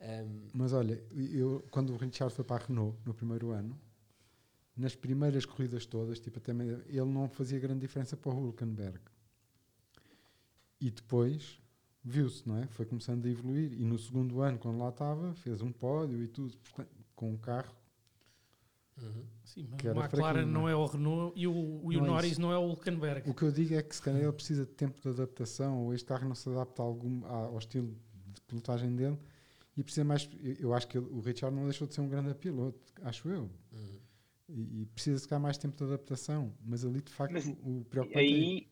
[0.00, 1.00] Ehm, Mas olha,
[1.32, 3.78] eu, quando o Richard foi para a Renault no primeiro ano,
[4.76, 8.98] nas primeiras corridas todas, tipo, até meio- ele não fazia grande diferença para o Hulkenberg.
[10.80, 11.58] E depois
[12.08, 12.66] viu-se, não é?
[12.68, 13.72] Foi começando a evoluir.
[13.72, 17.36] E no segundo ano, quando lá estava, fez um pódio e tudo, portanto, com um
[17.36, 17.74] carro.
[19.02, 19.24] uhum.
[19.44, 21.52] Sim, mas Que o McLaren fraquinho, não é o Renault e o,
[21.92, 22.40] e o Não é Norris isso.
[22.40, 23.28] não é o Hulkenberg.
[23.28, 25.92] O que eu digo é que se calhar ele precisa de tempo de adaptação, ou
[25.94, 27.94] este carro não se adapta algum, ao estilo
[28.32, 29.18] de pilotagem dele.
[29.76, 30.28] E precisa mais.
[30.58, 33.50] Eu, acho que ele- o Richard não deixou de ser um grande piloto, acho eu.
[33.72, 33.98] Uhum.
[34.48, 36.54] E, e precisa ficar mais tempo de adaptação.
[36.64, 38.68] Mas ali, de facto, Mas o, o preocupante Aí,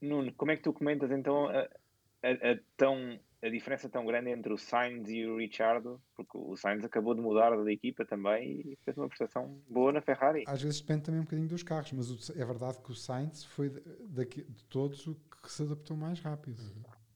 [0.00, 1.68] Nuno, como é que tu comentas então a,
[2.30, 6.00] a- a tão, a diferença tão grande entre o Sainz e o Richardo?
[6.16, 10.00] Porque o Sainz acabou de mudar da equipa também e fez uma prestação boa na
[10.00, 10.44] Ferrari.
[10.46, 13.44] Às vezes depende também um bocadinho dos carros, mas o- é verdade que o Sainz
[13.44, 16.62] foi de, daqui- de todos o que se adaptou mais rápido.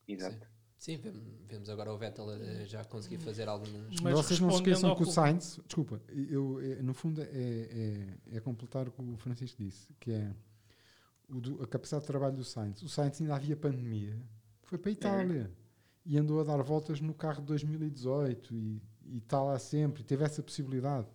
[0.07, 0.47] Exato.
[0.79, 4.01] Sim, vemos, vemos agora o Vettel eh, já conseguir fazer alguns.
[4.01, 8.37] Mas vocês não se esqueçam que o Sainz, desculpa, eu, é- no fundo é, é,
[8.37, 10.33] é completar o que o Francisco disse, que é
[11.29, 12.81] o do- a capacidade de trabalho do Sainz.
[12.83, 14.17] O Sainz ainda havia pandemia,
[14.71, 15.51] foi para a Itália
[16.07, 20.25] e andou a dar voltas no carro de 2018 e, e está lá sempre, teve
[20.25, 21.09] essa possibilidade.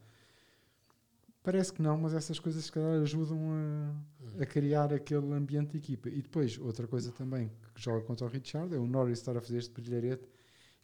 [1.42, 5.78] Parece que não, mas essas coisas se calhar ajudam a, a criar aquele ambiente de
[5.78, 6.10] equipa.
[6.10, 9.42] E depois, outra coisa também que joga contra o Richard é o Norris estar a
[9.42, 10.28] fazer este brilharete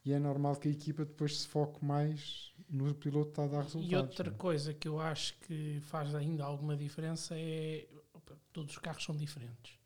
[0.06, 3.48] e é normal que a equipa depois se foque mais no piloto que está a
[3.48, 3.92] dar resultados.
[3.92, 4.38] E outra não é?
[4.38, 9.16] coisa que eu acho que faz ainda alguma diferença é opa, todos os carros são
[9.16, 9.81] diferentes.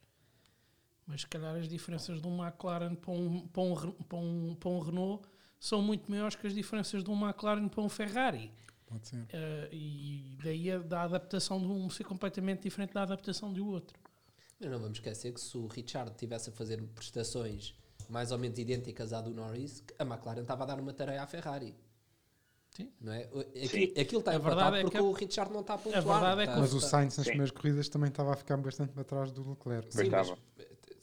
[1.07, 4.69] Mas se calhar as diferenças de um McLaren para um, para um, para um, para
[4.69, 5.27] um Renault
[5.59, 8.51] são muito maiores que as diferenças de um McLaren para um Ferrari.
[8.87, 9.25] Pode ser.
[9.31, 13.97] Eh, e daí a, da adaptação de um ser completamente diferente da adaptação do outro.
[14.59, 17.75] Mas não vamos esquecer que se o Richard tivesse a fazer prestações
[18.09, 21.27] mais ou menos idênticas à do Norris, a McLaren estava a dar uma tarefa à
[21.27, 21.75] Ferrari.
[22.71, 22.91] Sim.
[23.01, 23.27] Não é?
[23.31, 23.93] O- Aqui, Sim.
[24.01, 26.03] aquilo está A empatado verdade é porque que a- o Richard não está a pontuar.
[26.03, 27.31] verdade é que está- Mas o Sainz nas Sim.
[27.31, 29.93] primeiras corridas também estava a ficar bastante atrás do Leclerc.
[29.95, 30.31] Sim, mas.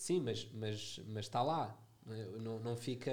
[0.03, 1.77] Sim, mas, mas, mas está lá.
[2.05, 2.25] não é?
[2.39, 3.11] Não, não fica.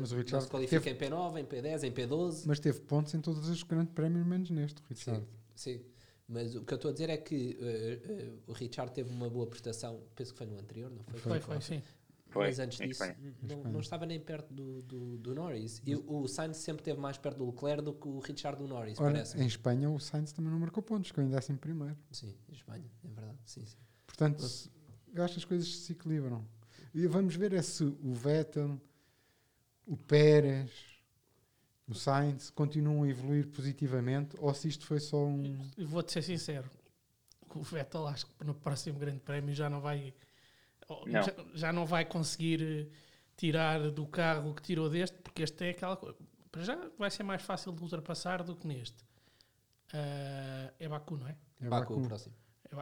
[0.00, 2.44] Mas o não Richard se qualifica teve- em P9, em P10, em P12.
[2.46, 5.20] Mas teve pontos em todos os grandes prémios, menos neste, o Richard.
[5.54, 5.84] Sim, sim.
[6.28, 9.28] Mas o que eu estou a dizer é que eh, eh, o Richard teve uma
[9.28, 11.20] boa prestação, penso que foi no anterior, não foi?
[11.20, 11.82] Foi, foi, sim.
[12.28, 13.02] Foi, Mas antes disso,
[13.42, 15.82] não, não estava nem perto do, do, do Norris.
[15.84, 18.98] E o Sainz sempre esteve mais perto do Leclerc do que o Richard do Norris,
[18.98, 19.38] Ora, parece.
[19.38, 21.94] em Espanha o Sainz também não marcou pontos, ficou em décimo primeiro.
[22.10, 23.38] Sim, em Espanha, é verdade.
[23.44, 23.76] Sim, sim.
[24.06, 24.42] Portanto,
[25.12, 26.46] eu acho que as coisas se equilibram.
[26.94, 28.80] E vamos ver é se o Vettel,
[29.86, 30.70] o Pérez,
[31.86, 35.58] o Sainz continuam a evoluir positivamente ou se isto foi só um.
[35.76, 36.70] E vou-te ser sincero,
[37.54, 40.14] o Vettel acho que no próximo grande prémio já não vai
[41.06, 41.22] Não.
[41.22, 42.96] Já, já não vai conseguir eh,
[43.36, 46.18] tirar do carro o que tirou deste, porque este é aquela coisa.
[46.50, 49.04] Para já vai ser mais fácil de ultrapassar do que neste.
[49.92, 51.36] Ah, é Baku, não é?
[51.60, 52.00] É Baku, Baku.
[52.00, 52.34] o próximo.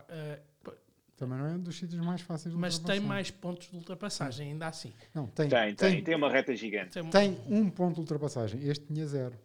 [0.09, 0.73] É ah,
[1.21, 4.53] Também não é um dos sítios mais fáceis de mas tem mais pontos de ultrapassagem,
[4.53, 4.91] ainda assim.
[5.15, 5.51] Não, tem.
[5.51, 6.93] Tem, tem, tem uma reta gigante.
[6.95, 8.67] Tem- tem um ponto de ultrapassagem.
[8.67, 9.39] Este tinha zero.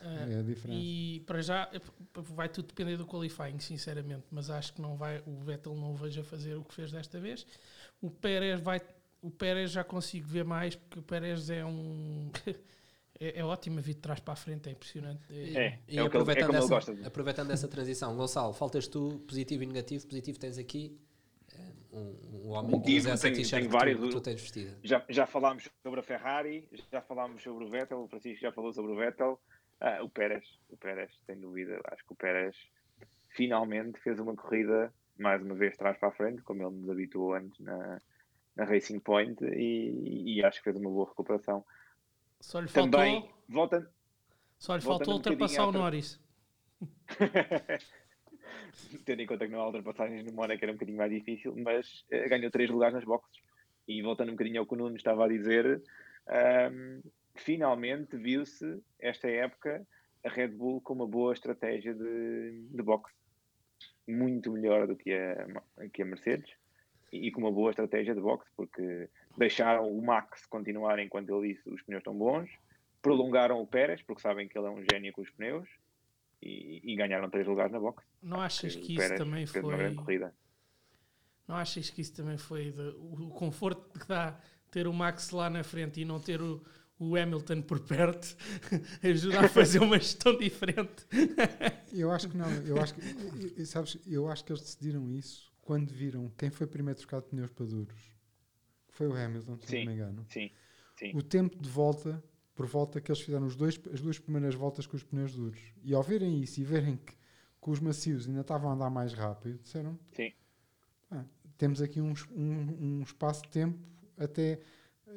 [0.00, 0.78] ah, É a diferença.
[0.80, 1.80] E para já p-
[2.14, 5.96] vai tudo depender do qualifying, sinceramente, mas acho que não vai, o Vettel não o
[5.96, 7.44] vejo a fazer o que fez desta vez.
[8.00, 8.80] O Pérez vai,
[9.20, 12.30] o Pérez já consigo ver mais porque o Pérez é um
[13.18, 15.22] é, é ótimo a vir de trás para a frente, é impressionante.
[15.28, 15.34] É-
[15.66, 16.94] É, E é, o que ele, é como ele dessa, gosta.
[16.94, 20.06] de- aproveitando essa transição, Gonçalo, faltas tu, positivo e negativo.
[20.06, 20.96] Positivo tens aqui
[21.96, 24.78] um, um homem que usa essa t-shirt que, tu- tens vestida.
[24.84, 28.72] Já, já falámos sobre a Ferrari, já falámos sobre o Vettel, o Francisco já falou
[28.72, 29.40] sobre o Vettel.
[29.80, 31.80] Ah, o Pérez, o Pérez, sem dúvida.
[31.92, 32.56] Acho que o Pérez
[33.30, 37.34] finalmente fez uma corrida, mais uma vez, trás para a frente, como ele nos habituou
[37.34, 38.00] antes na,
[38.54, 41.64] na Racing Point, e, e acho que fez uma boa recuperação.
[42.40, 43.88] Só lhe faltou, Também, voltando,
[44.58, 45.72] só lhe faltou um ultrapassar o.
[45.72, 46.20] Norris.
[49.04, 52.04] tendo em conta que não há ultrapassagens no Mónaco era um bocadinho mais difícil, mas
[52.10, 53.42] eh, ganhou três lugares nas boxes.
[53.86, 55.82] E voltando um bocadinho ao que o Nuno estava a dizer,
[56.26, 57.00] ahm,
[57.36, 59.86] finalmente viu-se esta época
[60.24, 63.14] a Red Bull com uma boa estratégia de, de boxe.
[64.08, 66.52] Muito melhor do que a, que a Mercedes
[67.12, 71.68] e com uma boa estratégia de boxe, porque deixaram o Max continuar enquanto ele disse
[71.68, 72.50] os pneus estão bons,
[73.00, 75.68] prolongaram o Pérez, porque sabem que ele é um gênio com os pneus,
[76.42, 78.06] e, e ganharam três lugares na boxe.
[78.22, 80.34] Não achas que que isso Pérez também fez uma foi grande corrida.
[81.46, 84.38] Não achas que isso também foi de- o, conforto que dá
[84.70, 86.62] ter o Max lá na frente e não ter o,
[86.98, 88.36] o Hamilton por perto
[89.02, 91.06] ajuda a fazer uma gestão diferente?
[91.92, 92.50] Eu acho que não.
[92.66, 96.98] Eu acho que, sabes, eu acho que eles decidiram isso quando viram quem foi primeiro
[96.98, 97.98] trocar de pneus para duros.
[98.90, 99.78] Foi o Hamilton, se Sim.
[99.78, 100.26] não me engano.
[100.28, 100.50] Sim,
[100.94, 101.12] sim.
[101.14, 102.22] O tempo de volta,
[102.56, 105.60] por volta que eles fizeram os dois, as duas primeiras voltas com os pneus duros.
[105.84, 109.12] E ao verem isso e verem que, que os macios ainda estavam a andar mais
[109.12, 110.32] rápido, disseram: Sim.
[111.10, 111.24] "Ah,
[111.58, 113.78] temos aqui um, um, um espaço de tempo
[114.18, 114.58] até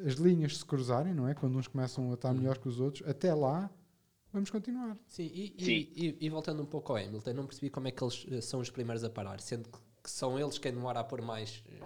[0.06, 1.34] as linhas se cruzarem, não é?
[1.34, 3.71] Quando uns começam a estar melhores que os outros, até lá
[4.32, 4.95] vamos continuar.
[5.08, 5.91] Sim, e, e- Sim.
[5.95, 8.60] E, e voltando um pouco ao Hamilton, não percebi como é que eles eh, são
[8.60, 11.80] os primeiros a parar, sendo que, que são eles quem demora a pôr mais eh,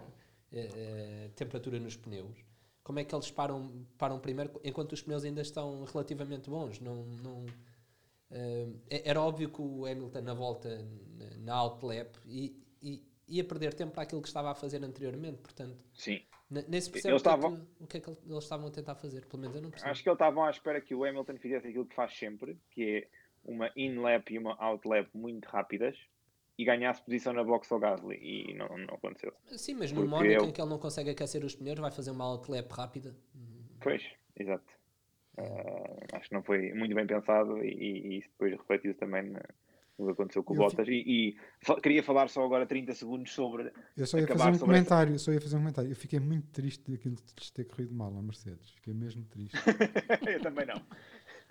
[0.51, 2.37] eh, temperatura nos pneus.
[2.83, 6.79] Como é que eles param, param primeiro enquanto os pneus ainda estão relativamente bons?
[6.81, 7.45] Não, não,
[8.89, 10.69] é- era óbvio que o Hamilton na volta
[11.17, 15.37] na, na outlap e, e ia perder tempo para aquilo que estava a fazer anteriormente,
[15.37, 16.21] portanto, Sim.
[16.49, 18.67] ne- nem se percebe o que, é estavam- que, o que é que eles estavam
[18.67, 19.91] a tentar fazer, pelo menos eu não percebo.
[19.91, 22.83] Acho que eles estavam à espera que o Hamilton fizesse aquilo que faz sempre, que
[22.83, 23.07] é
[23.45, 25.97] uma in-lap e uma out-lap muito rápidas
[26.57, 28.15] e ganhasse posição na box ao Gasly.
[28.21, 29.33] E não, não aconteceu.
[29.57, 32.11] Sim, mas no Mónaco eu- em que ele não consegue aquecer os pneus, vai fazer
[32.11, 33.15] uma outlap rápida.
[33.81, 34.03] Pois,
[34.39, 34.63] exato.
[35.37, 39.41] Ah, acho que não foi muito bem pensado e, e- isso depois refletiu também na-
[39.97, 40.87] no que aconteceu com o Eu Bottas.
[40.87, 43.71] E, e fa- queria falar só agora 30 segundos sobre.
[43.97, 45.89] Eu só ia fazer um sobre essa- comentário, só ia fazer um comentário.
[45.91, 48.71] Eu fiquei muito triste daquilo de lhes ter corrido mal à Mercedes.
[48.71, 49.53] Fiquei mesmo triste.
[50.35, 50.81] Eu também não.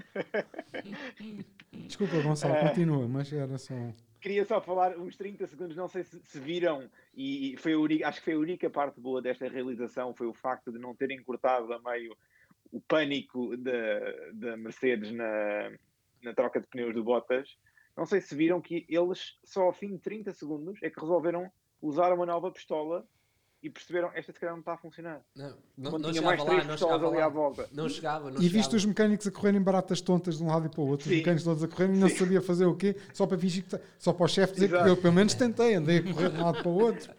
[1.72, 2.68] Desculpa, Gonçalo, É.
[2.68, 3.74] continua, mas era só.
[4.20, 8.08] Queria só falar uns 30 segundos, não sei se, se viram, e foi a única,
[8.08, 11.20] acho que foi a única parte boa desta realização, foi o facto de não terem
[11.22, 12.16] cortado a meio
[12.70, 15.72] o pânico da, Mercedes na,
[16.22, 17.56] na troca de pneus do Bottas.
[17.96, 21.50] Não sei se viram que eles, só ao fim de 30 segundos, é que resolveram
[21.80, 23.06] usar uma nova pistola
[23.62, 25.20] e perceberam esta se calhar não está a funcionar.
[25.36, 27.32] Não, não, não tinha chegava mais lá, três não pistolas chegava ali à lá.
[27.32, 27.68] volta.
[27.72, 28.76] Não chegava, não E viste chegava.
[28.76, 31.18] os mecânicos a correrem baratas tontas de um lado e para o outro, os Sim.
[31.18, 33.70] mecânicos todos a correrem e não sabia fazer o quê, só para fingir que.
[33.70, 34.84] ta- Só para o chefe dizer Exato.
[34.84, 37.14] que eu pelo menos tentei, andei a correr de um lado para o outro.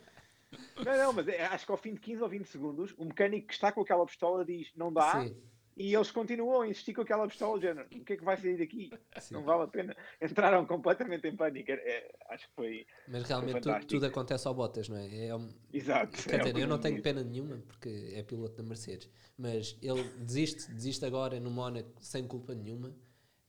[0.86, 3.47] Não, não, mas é- acho que ao fim de 15 ou 20 segundos, o mecânico
[3.47, 5.36] que está com aquela pistola diz não dá, Sim,
[5.75, 8.38] e eles continuam a insistir com aquela pistola, de género, o que é que vai
[8.38, 8.91] sair daqui?
[9.19, 9.33] sim.
[9.33, 9.95] Não vale a pena.
[10.21, 11.71] Entraram completamente em pânico.
[11.71, 12.86] É- é- acho que foi.
[13.07, 13.91] Mas realmente tu- fantástico.
[13.93, 15.27] tudo acontece ao Bottas, não é?
[15.27, 16.12] é um- Exato.
[16.23, 19.77] Quer É dizer, que eu não tenho pena nenhuma porque é piloto da Mercedes, mas
[19.81, 22.95] ele desiste, desiste agora no Mónaco sem culpa nenhuma.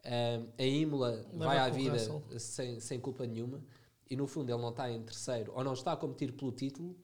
[0.07, 1.99] Um, a Imola Leva vai à vida
[2.39, 3.65] sem, sem culpa nenhuma
[4.11, 6.95] e no fundo ele não está em terceiro ou não está a competir pelo título.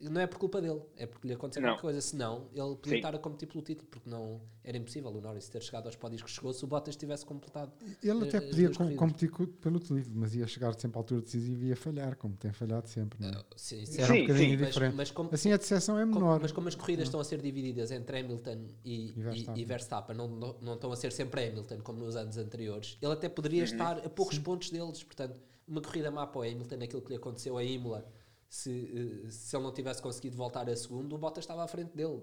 [0.00, 1.70] Não é por culpa dele, é porque lhe aconteceu Não.
[1.70, 2.00] qualquer coisa.
[2.00, 2.96] Senão, ele podia Sim.
[2.96, 6.22] estar a competir pelo título, porque não era impossível o Norris ter chegado aos pódios
[6.22, 7.72] que chegou se o Bottas tivesse completado.
[8.02, 11.20] Ele até As podia com- competir co- pelo título, mas ia chegar sempre à altura
[11.22, 13.18] decisiva e ia falhar, como tem falhado sempre.
[13.20, 13.44] Não é?
[13.56, 14.94] Sim, isso Era um Sim, bocadinho sim, mas, diferente.
[14.96, 16.40] mas como, Assim a decepção é como- menor.
[16.40, 19.62] mas como as corridas estão a ser divididas entre Hamilton e, E e- Verstappen.
[19.62, 23.12] e Verstappen, não, não, não estão a ser sempre Hamilton como nos anos anteriores, ele
[23.12, 23.64] até poderia Uhum.
[23.64, 25.02] estar a poucos pontos deles.
[25.02, 28.06] Portanto, uma corrida má para o Hamilton, aquilo que lhe aconteceu a Imola,
[28.54, 31.90] se, eh, se ele não tivesse conseguido voltar a segundo, o Bottas estava à frente
[31.96, 32.22] dele.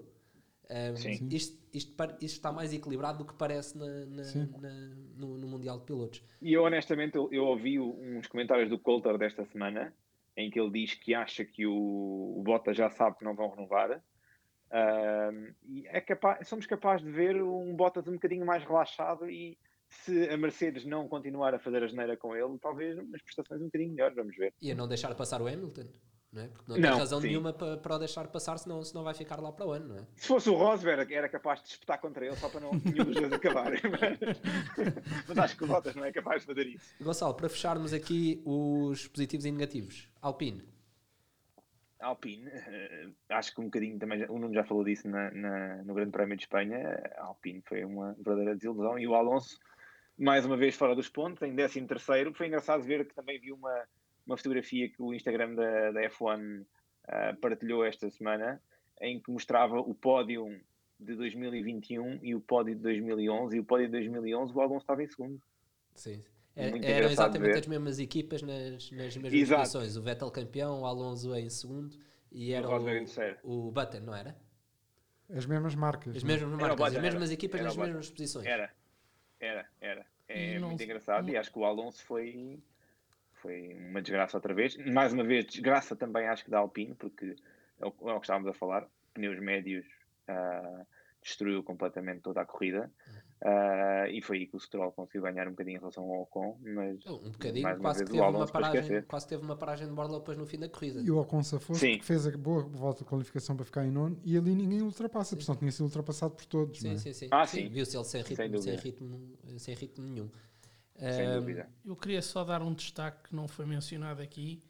[0.70, 1.28] Um, Sim.
[1.30, 5.78] isto, isto, isto está mais equilibrado do que parece na- na- na- no, no Mundial
[5.80, 6.24] de Pilotos.
[6.40, 9.94] E eu, honestamente, eu, eu ouvi uns comentários do Coulter desta semana
[10.34, 13.50] em que ele diz que acha que o, o Bottas já sabe que não vão
[13.50, 14.02] renovar.
[14.70, 19.58] Ahm, e é capaz, somos capazes de ver um Bottas um bocadinho mais relaxado e
[19.90, 23.66] se a Mercedes não continuar a fazer a geneira com ele, talvez umas prestações um
[23.66, 24.54] bocadinho melhores, vamos ver.
[24.62, 25.84] E a não deixar passar o Hamilton,
[26.32, 26.48] não é?
[26.48, 27.26] Porque não, Não, tem razão sim.
[27.28, 29.96] nenhuma para, para o deixar passar, senão, senão vai ficar lá para o ano, não
[29.98, 30.06] é?
[30.16, 33.14] Se fosse o Rosberg, era capaz de espetar contra ele só para não nenhum dos
[33.16, 33.80] dois acabarem.
[33.90, 34.18] Mas,
[35.28, 36.94] mas acho que o Bottas não é capaz de fazer isso.
[37.00, 40.66] Gonçalo, para fecharmos aqui os positivos e negativos, Alpine.
[42.00, 45.94] Alpine, eh, acho que um bocadinho também, o Nuno já falou disso na- na- no
[45.94, 49.56] Grande Prémio de Espanha, Alpine foi uma verdadeira desilusão e o Alonso,
[50.18, 53.52] mais uma vez fora dos pontos, em 13 terceiro, foi engraçado ver que também vi
[53.52, 53.84] uma,
[54.26, 56.64] uma fotografia que o Instagram da, da F1
[57.08, 58.60] ah, partilhou esta semana,
[59.00, 60.60] em que mostrava o pódio
[60.98, 65.02] de 2021 e o pódio de 2011, e o pódio de 2011 o Alonso estava
[65.02, 65.40] em segundo.
[65.94, 66.22] Sim.
[66.54, 69.60] É muito eram exatamente as mesmas equipas nas, nas mesmas Exato.
[69.62, 69.96] posições.
[69.96, 71.96] O Vettel campeão, o Alonso em segundo
[72.30, 74.36] e era o o, Button, não era?
[75.30, 76.16] As mesmas marcas.
[76.16, 76.26] As é?
[76.26, 77.32] mesmas marcas, Button, as mesmas era.
[77.34, 78.46] equipas Era nas mesmas posições.
[78.46, 78.70] Era,
[79.40, 80.06] era, era.
[80.28, 82.58] É não- muito engraçado não- e acho que o Alonso foi,
[83.42, 84.76] foi uma desgraça outra vez.
[84.76, 87.34] Mais uma vez, desgraça também acho que da Alpine, porque
[87.80, 89.84] é o, é o que estávamos a falar, pneus médios
[90.28, 90.86] ah,
[91.20, 92.90] destruiu completamente toda a corrida
[93.44, 96.56] ah, e foi aí que o Stroll conseguiu ganhar um bocadinho em relação ao Ocon,
[96.62, 99.56] mas Um bocadinho, mais uma quase vez que, o teve uma paragem, quase teve uma
[99.56, 101.00] paragem de borla depois no fim da corrida.
[101.00, 101.92] E o Ocon safou Sim.
[101.92, 105.34] porque fez a boa volta de qualificação para ficar em nono e ali ninguém ultrapassa,
[105.34, 106.80] porque senão tinha sido ultrapassado por todos.
[106.82, 106.98] não Sim, é?
[106.98, 107.28] sim, sim.
[107.32, 107.68] Ah, Sim, sim.
[107.68, 110.30] Viu-se ele sem ritmo, Sem sem, ritmo, sem ritmo nenhum.
[110.98, 111.68] Sem dúvida.
[111.84, 114.62] Eu queria só dar um destaque que não foi mencionado aqui.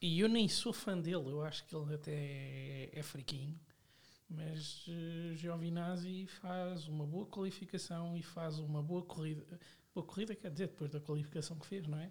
[0.00, 3.58] E eu nem sou fã dele, eu acho que ele até é, é friquinho.
[4.28, 9.44] Mas uh, Giovinazzi faz uma boa qualificação e faz uma boa corrida.
[9.94, 12.10] Boa corrida quer dizer, depois da qualificação que fez, não é?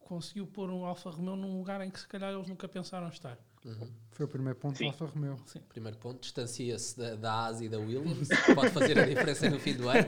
[0.00, 3.38] Conseguiu pôr um Alfa Romeo num lugar em que se calhar eles nunca pensaram estar.
[3.64, 3.88] Uhum.
[4.10, 4.86] Foi o primeiro ponto do Sim.
[4.86, 5.36] Alfa Romeo.
[5.68, 9.74] Primeiro ponto, distancia-se da, da Asa e da Williams, pode fazer a diferença no fim
[9.74, 10.06] do ano.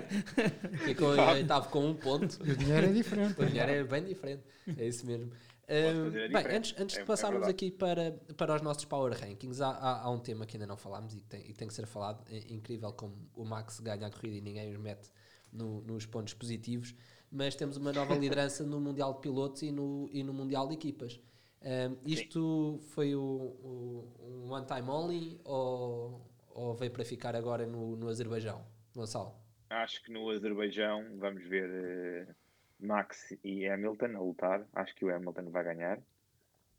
[0.84, 2.38] Ficou em oitavo com um ponto.
[2.44, 3.40] E o dinheiro é diferente.
[3.40, 4.42] O dinheiro é bem diferente,
[4.76, 5.30] é isso mesmo.
[5.68, 7.52] Ahm, bem, antes, antes é- de é passarmos verdade.
[7.52, 10.76] aqui para, para os nossos Power Rankings, há, há, há um tema que ainda não
[10.76, 12.24] falámos e tem, e que tem que ser falado.
[12.28, 15.08] É incrível como o Max ganha a corrida e ninguém os mete
[15.52, 16.92] no- nos pontos positivos,
[17.30, 20.74] mas temos uma nova liderança no Mundial de Pilotos e no, e no Mundial de
[20.74, 21.20] Equipas.
[21.62, 26.20] Ahm, isto foi o, o- um one time only ou,
[26.54, 28.64] ou veio para ficar agora no, no Azerbaijão?
[28.94, 29.34] Gonçalo?
[29.68, 32.34] Acho que no Azerbaijão vamos ver eh,
[32.80, 34.66] Max e Hamilton a lutar.
[34.74, 36.00] Acho que o Hamilton vai ganhar,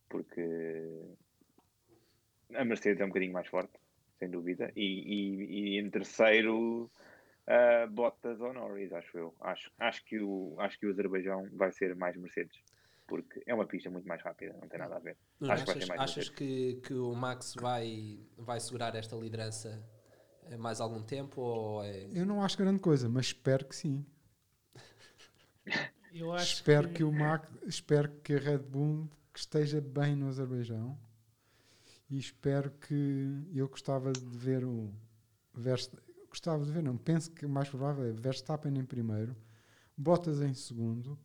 [0.10, 0.42] porque
[2.54, 3.74] a Mercedes é um bocadinho mais forte,
[4.20, 4.72] sem dúvida.
[4.76, 6.92] E, e- e em terceiro,
[7.48, 9.36] ah, Bottas ou Norris, acho eu.
[9.40, 12.62] Acho, acho, que o, acho que o Azerbaijão vai ser mais Mercedes,
[13.12, 15.18] porque é uma pista muito mais rápida, não tem nada a ver.
[15.42, 19.18] Acho que vai achas ser mais achas que, que o Max vai, vai segurar esta
[19.18, 19.86] liderança
[20.44, 21.42] eh, mais algum tempo?
[21.42, 22.08] Ou é...
[22.14, 24.06] Eu não acho grande coisa, mas espero que sim.
[26.14, 27.04] Eu acho espero que...
[27.04, 30.98] o Max, espero que a Red Bull que esteja bem no Azerbaijão
[32.10, 34.90] e espero que eu gostava de ver o
[35.54, 39.36] Verstappen, gostava de ver, não, penso que o mais provável é Verstappen em primeiro,
[39.98, 41.20] Bottas em segundo,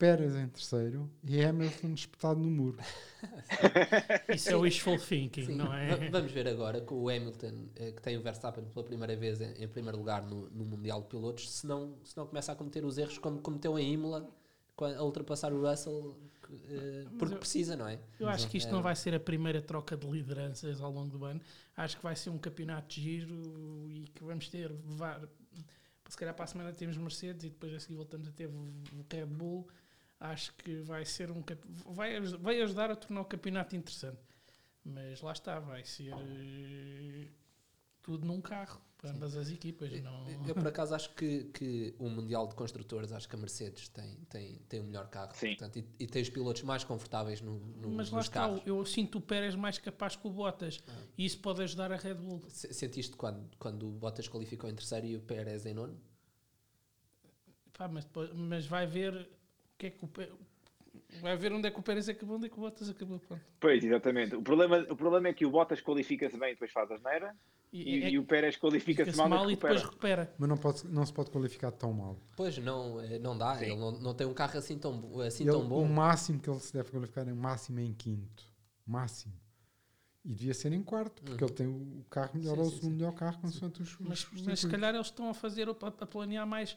[0.00, 2.78] Pérez em terceiro e Hamilton espetado no muro.
[4.34, 5.54] Isso é wishful thinking, Sim.
[5.56, 5.94] não é?
[5.94, 9.40] Va- Vamos ver agora com o Hamilton, eh, que tem o Verstappen pela primeira vez
[9.40, 12.54] em, em primeiro lugar no, no Mundial de Pilotos, se não, se não começa a
[12.56, 14.28] cometer os erros como cometeu em Imola,
[14.78, 16.16] a ultrapassar o Russell,
[16.70, 17.98] eh, porque eu- precisa, não é?
[18.18, 18.72] Eu acho que isto É.
[18.72, 21.40] não vai ser a primeira troca de lideranças ao longo do ano.
[21.76, 24.72] Acho que vai ser um campeonato de giro e que vamos ter.
[24.86, 25.20] var-
[26.08, 28.72] Se calhar para a semana temos Mercedes e depois a seguir voltamos a ter o
[29.12, 29.68] Red Bull.
[30.20, 31.42] Acho que vai ser um.
[31.86, 34.18] Vai, vai ajudar a tornar o campeonato interessante.
[34.84, 37.26] Mas lá está, vai ser eh,
[38.02, 39.90] tudo num carro para ambas as equipas.
[40.02, 40.28] Não...
[40.46, 44.16] Eu, por acaso, acho que, que o Mundial de Construtores, acho que a Mercedes tem,
[44.28, 45.32] tem, tem o melhor carro.
[45.34, 45.48] Sim.
[45.50, 48.62] Portanto, e, e tem os pilotos mais confortáveis no, no, Mas lá nos está, carros.
[48.66, 50.92] eu sinto o Pérez mais capaz que o Bottas Ah.
[51.16, 52.42] e isso pode ajudar a Red Bull.
[52.48, 55.98] Se- Sentiste quando, quando o Bottas qualificou em terceiro e o Pérez em nono?
[57.72, 59.30] Pá, mas, depois- mas vai ver
[59.80, 60.08] que é que o
[61.22, 63.18] vai ver onde é que o Pérez acabou, onde é que o Bottas acabou.
[63.18, 63.42] Pronto.
[63.58, 64.36] Pois, exatamente.
[64.36, 67.34] O problema, o problema é que o Bottas qualifica-se bem e depois faz a asneira
[67.72, 70.22] e, é- e o Pérez qualifica-se fica-se mal, mal e e depois recupera.
[70.24, 70.34] recupera.
[70.38, 72.18] Mas não, pode, não se pode qualificar tão mal.
[72.36, 73.56] Pois, não, eh, não dá.
[73.56, 73.64] Sim.
[73.66, 75.82] Ele não, não tem um carro assim tão, assim Ele- tão bom.
[75.82, 78.44] O máximo que ele se deve qualificar é o máximo em quinto.
[78.86, 79.32] Máximo.
[80.22, 81.48] E devia ser em quarto, porque Uhum.
[81.48, 82.96] ele tem o carro melhor Sim, ou o sim, segundo sim.
[82.98, 86.06] melhor carro, consoante os, os Mas, mas se calhar eles estão a fazer, a, a
[86.06, 86.76] planear mais,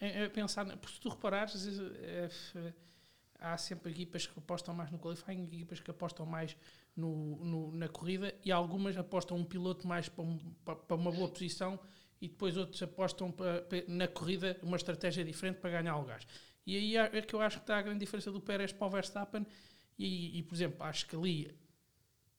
[0.00, 2.72] a, a pensar, na- porque se tu reparares, eh, eh,
[3.40, 6.56] há sempre equipas que apostam mais no qualifying, equipas que apostam mais
[6.96, 11.28] no, no- na corrida e algumas apostam um piloto mais para, um- para- uma boa
[11.28, 11.78] posição
[12.20, 16.26] e depois outros apostam para- para- na corrida uma estratégia diferente para ganhar lugares.
[16.66, 18.90] E aí é que eu acho que está a grande diferença do Pérez para o
[18.90, 19.46] Verstappen
[19.98, 21.56] e, e, por exemplo, acho que ali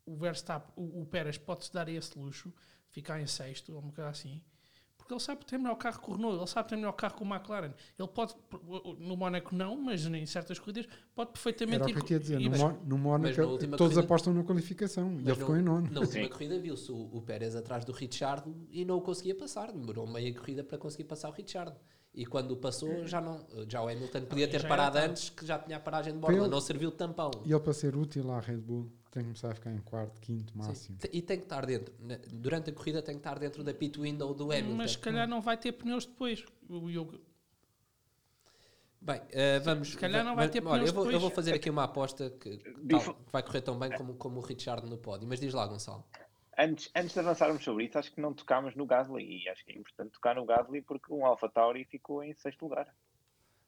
[0.05, 2.53] o Verstappen, o, o Pérez pode-se dar esse luxo,
[2.89, 4.41] ficar em sexto ou uma coisa assim,
[5.09, 7.23] porque ele sabe ter melhor carro que o Renault, ele sabe ter melhor carro que
[7.23, 7.71] o McLaren.
[7.97, 8.35] Ele pode,
[8.99, 12.07] no Mónaco não, mas em certas corridas, pode perfeitamente Era o ir que eu co-
[12.07, 12.39] tinha a dizer.
[12.39, 15.11] No, Mo- no Mónaco, todos corrida- apostam na qualificação.
[15.11, 15.89] E Mas ele ficou em nono.
[15.91, 16.29] Na última Sim.
[16.29, 19.71] corrida viu-se o, o Pérez atrás do Richard e não o conseguia passar.
[19.71, 21.73] Demorou meia corrida para conseguir passar o Richard.
[22.13, 23.45] E quando o passou, já não.
[23.67, 26.47] Já o Hamilton podia já ter parado antes, que já tinha a paragem de ele-
[26.47, 27.31] Não serviu de tampão.
[27.45, 30.19] E ele, para ser útil à Red Bull, tem que começar a ficar em quarto,
[30.21, 30.59] quinto, Sim.
[30.59, 30.97] máximo.
[30.97, 31.93] Te- E tem que estar dentro.
[32.31, 34.75] Durante a corrida tem que estar dentro da pit window do Hamilton.
[34.75, 36.45] mas se calhar não vai ter pneus depois.
[36.69, 37.19] O- eu-
[39.01, 39.91] Bem, eh, vamos.
[39.91, 41.69] Se calhar não va- vai va- ter olha, pneus eu vou, eu vou fazer aqui
[41.69, 45.25] uma aposta que, tal, que vai correr tão bem como, como o Richard no pódio.
[45.27, 46.05] Mas diz lá, Gonçalo.
[46.57, 49.43] Antes, antes de avançarmos sobre isso, acho que não tocámos no Gasly.
[49.45, 52.63] E acho que é importante tocar no Gasly porque o Alpha Tauri ficou em sexto
[52.63, 52.93] lugar.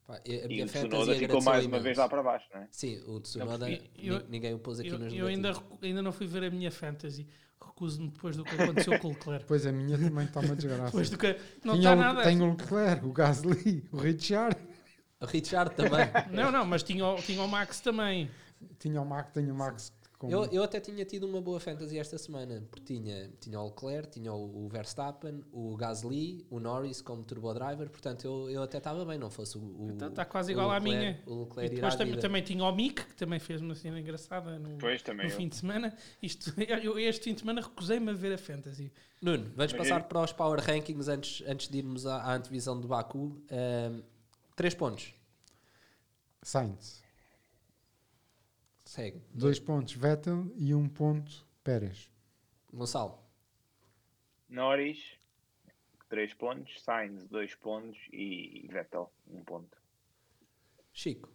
[0.07, 1.83] Pá, a E minha o Tsunoda ficou mais uma imenso.
[1.83, 2.67] vez lá para baixo, não é?
[2.71, 6.01] Sim, o Tsunoda, Eu- eu- ni- ninguém o pôs aqui eu, nos eu ainda, ainda
[6.01, 7.27] não fui ver a minha fantasy.
[7.63, 9.45] Recuso-me depois do que aconteceu com o Leclerc.
[9.47, 10.85] Pois a minha também está uma desgraça.
[10.85, 11.37] Depois do que.
[11.63, 12.23] Não Tinha está o- nada.
[12.23, 14.57] Tenho o Leclerc, o Gasly, o Richard.
[15.19, 16.09] O Richard também.
[16.31, 18.29] Não, não, mas tinha, o- tinha o Max também.
[18.79, 21.97] Tinha o Max, tenho o Max com Eu, eu até tinha tido uma boa fantasy
[21.97, 27.01] esta semana, porque tinha, tinha o Leclerc, tinha o, o Verstappen, o Gasly, o Norris
[27.01, 29.61] como turbo driver, portanto eu, eu até estava bem, não fosse o.
[29.61, 31.23] o Está tá quase o igual à Leclerc- minha.
[31.25, 33.73] O E Leclerc ir depois à também, também tinha o Mick, que também fez uma
[33.73, 35.95] cena engraçada no, Pois, no fim de semana.
[36.21, 36.53] Isto,
[36.83, 38.91] eu este fim de semana recusei-me a ver a fantasy.
[39.21, 42.35] Nuno, vamos Mas passar eu- para os Power Rankings antes, antes de irmos à, à
[42.35, 43.41] antevisão de Baku.
[43.51, 44.01] Ahm,
[44.55, 45.13] três pontos.
[46.43, 47.00] Sainz.
[48.91, 49.21] Segue.
[49.33, 52.09] Dois pontos Vettel e um ponto Pérez.
[52.73, 53.17] Gonçalo.
[54.49, 54.99] Norris,
[56.09, 56.83] 3 pontos.
[56.83, 57.97] Sainz, 2 pontos.
[58.11, 59.77] E Vettel, 1 um ponto.
[60.91, 61.29] Chico.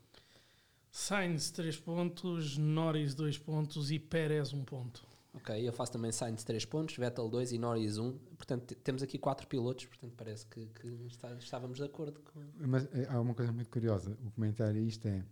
[0.90, 5.06] Sainz 3 pontos, Norris 2 pontos e Pérez 1 ponto.
[5.32, 8.18] Ok, eu faço também Sainz 3 pontos, Vettel 2 e Norris 1.
[8.36, 12.38] Portanto, te- temos aqui quatro pilotos, portanto parece que, que está- estávamos de acordo com.
[12.58, 14.12] Mas eh, há uma coisa muito curiosa.
[14.26, 15.24] O comentário a isto é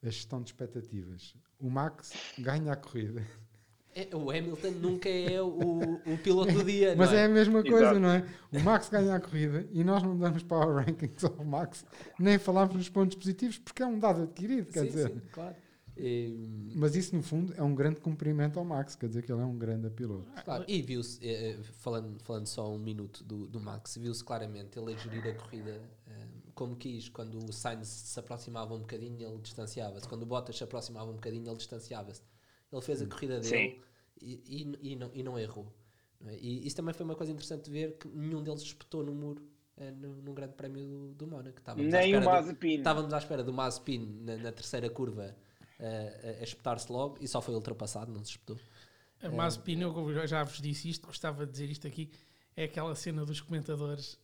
[0.00, 1.34] a gestão de expectativas.
[1.58, 3.24] O Max ganha a corrida.
[3.94, 5.48] É, o Hamilton nunca é o,
[6.06, 7.24] o piloto do dia, Mas não é é?
[7.24, 7.98] a mesma coisa, Exato.
[7.98, 8.26] não é?
[8.52, 11.82] O Max ganha a corrida e nós não damos power rankings ao Max,
[12.18, 15.08] nem falamos nos pontos positivos, porque é um dado adquirido, quer sim, dizer.
[15.08, 15.56] sim, claro.
[15.96, 19.40] E, Mas isso, no fundo, é um grande cumprimento ao Max, quer dizer que ele
[19.40, 20.28] é um grande piloto.
[20.44, 24.78] claro, e viu-se, eh, eh, falando, falando só um minuto do, do Max, viu-se claramente
[24.78, 26.25] ele a gerir a corrida eh,
[26.56, 27.08] como quis.
[27.08, 30.08] Quando o Sainz se aproximava um bocadinho, ele distanciava-se.
[30.08, 32.22] Quando o Bottas se aproximava um bocadinho, ele distanciava-se.
[32.72, 33.80] Ele fez a corrida dele
[34.20, 34.42] e,
[34.82, 35.72] e, e não, e não errou.
[36.20, 36.36] não é?
[36.36, 39.46] E isso também foi uma coisa interessante de ver que nenhum deles espetou no muro
[39.76, 41.58] eh, no, num grande prémio do, do Mónaco.
[41.58, 42.78] Estávamos Nem à o espera do- Mazepin.
[42.78, 45.36] Estávamos à espera do Mazepin na, na terceira curva
[45.78, 48.58] eh, a, a espetar-se logo e só foi ultrapassado, não se espetou.
[49.22, 52.10] A Mazepin, eu já vos disse isto, gostava de dizer isto aqui,
[52.56, 54.18] é aquela cena dos comentadores.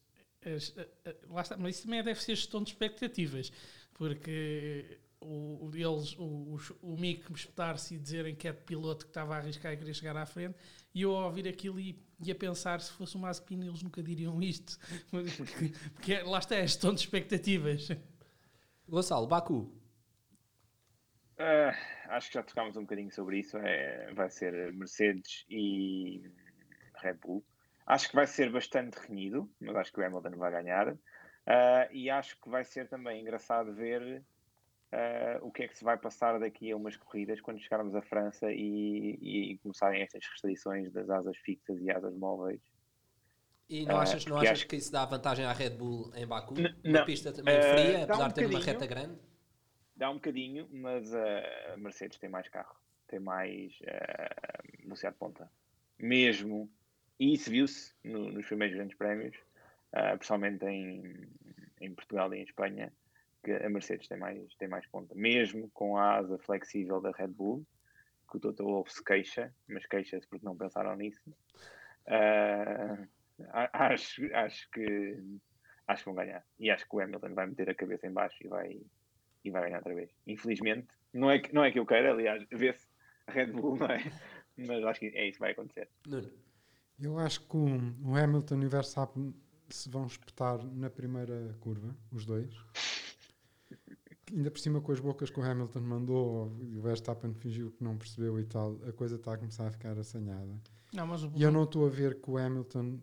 [0.45, 3.53] As- a- a- lá está, mas isso também deve ser gestão de expectativas,
[3.95, 9.05] porque o, o- eles, o, o, o Mick espetar-se e dizerem que é de piloto
[9.07, 10.57] que estava a arriscar e queria chegar à frente,
[10.95, 14.03] e eu a ouvir aquilo e, e a pensar se fosse o Mazepin eles nunca
[14.03, 14.79] diriam isto,
[15.11, 17.89] porque, porque é- lá está, é gestão de expectativas.
[18.89, 19.73] Gonçalo, Baku.
[21.39, 21.75] Ah,
[22.11, 23.57] acho que já tocámos um bocadinho sobre isso.
[23.59, 26.23] É, vai ser Mercedes e
[27.01, 27.45] Red Bull.
[27.87, 30.97] Acho que vai ser bastante renhido, mas acho que o Hamilton vai ganhar.
[31.47, 34.25] Ah, e acho que vai ser também engraçado ver
[34.93, 38.03] ah, o que é que se vai passar daqui a umas corridas quando chegarmos à
[38.03, 42.61] França e, e começarem estas restrições das asas fixas e asas móveis.
[43.69, 46.13] E não Ah, achas, não porque achas acho- que isso dá vantagem à Red Bull
[46.15, 46.55] em Baku?
[46.59, 47.05] N- Uma não.
[47.05, 49.19] pista também Eh, fria, apesar um de ter uma reta grande.
[49.97, 52.75] Dá um bocadinho, mas a Mercedes tem mais carro,
[53.09, 53.73] tem mais
[54.81, 55.51] velocidade de ponta.
[55.99, 56.71] Mesmo,
[57.19, 59.37] e isso viu-se no- nos primeiros grandes prémios,
[59.93, 61.29] eh, principalmente em,
[61.81, 62.93] em Portugal e em Espanha,
[63.45, 65.15] que a Mercedes tem mais, tem mais ponta.
[65.15, 67.67] Mesmo com a asa flexível da Red Bull,
[68.31, 71.21] que o Toto Wolff se queixa, mas queixa-se porque não pensaram nisso.
[73.51, 75.19] A- acho, acho que
[75.87, 76.45] acho que vão ganhar.
[76.59, 78.81] E acho que o Hamilton vai meter a cabeça em baixo e vai,
[79.45, 80.11] e vai ganhar outra vez.
[80.27, 82.87] Infelizmente, não é que, não é que eu queira, aliás, vê-se
[83.29, 83.99] Red Bull, não é?
[84.57, 85.89] Mas acho que é isso que vai acontecer.
[86.07, 86.33] Nuno.
[87.03, 87.67] Eu acho que o,
[88.05, 89.35] o Hamilton e o Verstappen
[89.69, 92.55] se vão espetar na primeira curva, os dois.
[94.31, 97.83] Ainda por cima com as bocas que o Hamilton mandou e o Verstappen fingiu que
[97.83, 100.55] não percebeu e tal, a coisa está a começar a ficar assanhada.
[100.93, 103.01] Não, mas o, E eu não estou a ver que o Hamilton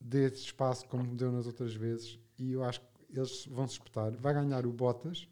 [0.00, 3.74] dê esse espaço como deu nas outras vezes e eu acho que eles vão se
[3.74, 4.12] espetar.
[4.16, 5.28] Vai ganhar o Bottas,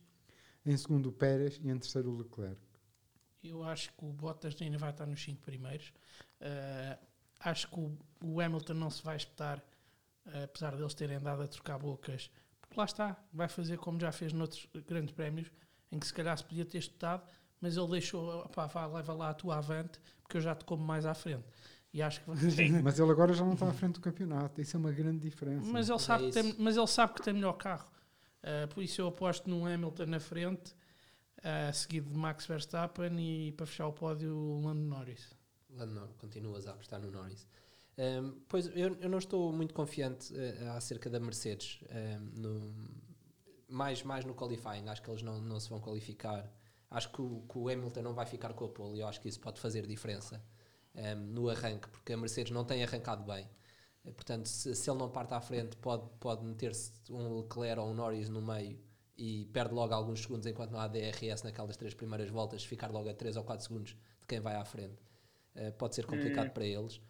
[0.67, 2.61] em segundo o Pérez e em terceiro o Leclerc.
[3.43, 5.93] Eu acho que o Bottas ainda vai estar nos 5 primeiros.
[6.41, 7.14] Uh,
[7.45, 9.59] acho que o, o Hamilton não se vai espetar,
[10.27, 12.31] uh, apesar deles terem andado a trocar bocas.
[12.61, 15.51] Porque lá está, vai fazer como já fez noutros grandes prémios,
[15.93, 17.23] em que se calhar se podia ter espetado,
[17.61, 20.85] mas ele deixou, opá, vá, leva lá a tua avante, porque eu já te como
[20.85, 21.45] mais à frente.
[21.93, 22.31] E acho que.
[22.83, 24.61] Mas ele agora já não está à frente do campeonato.
[24.61, 25.71] Isso é uma grande diferença.
[25.71, 27.89] mas, ele É sabe que tem, mas ele sabe que tem melhor carro.
[28.43, 30.75] Uh, por isso eu aposto num Hamilton na frente,
[31.39, 35.35] uh, seguido de Max Verstappen e para fechar o pódio, o Lando Norris.
[35.77, 37.47] Lá não, continuas a apostar no Norris.
[37.97, 41.81] Um, pois eu, eu não estou muito confiante eh, acerca da Mercedes.
[41.91, 42.75] um, no,
[43.68, 46.51] mais, mais no qualifying, acho que eles não, não se vão qualificar.
[46.91, 49.20] Acho que o, que o Hamilton não vai ficar com a pole e eu acho
[49.20, 50.43] que isso pode fazer diferença
[50.95, 53.49] um, no arranque, porque a Mercedes não tem arrancado bem.
[54.05, 57.89] Eh, Portanto, se, se ele não parte à frente, pode, pode meter-se um Leclerc ou
[57.91, 58.79] um Norris no meio
[59.16, 63.09] e perde logo alguns segundos enquanto não há DRS naquelas três primeiras voltas, ficar logo
[63.09, 65.01] a 3 ou 4 segundos de quem vai à frente.
[65.57, 67.01] Uh, pode ser complicado para eles.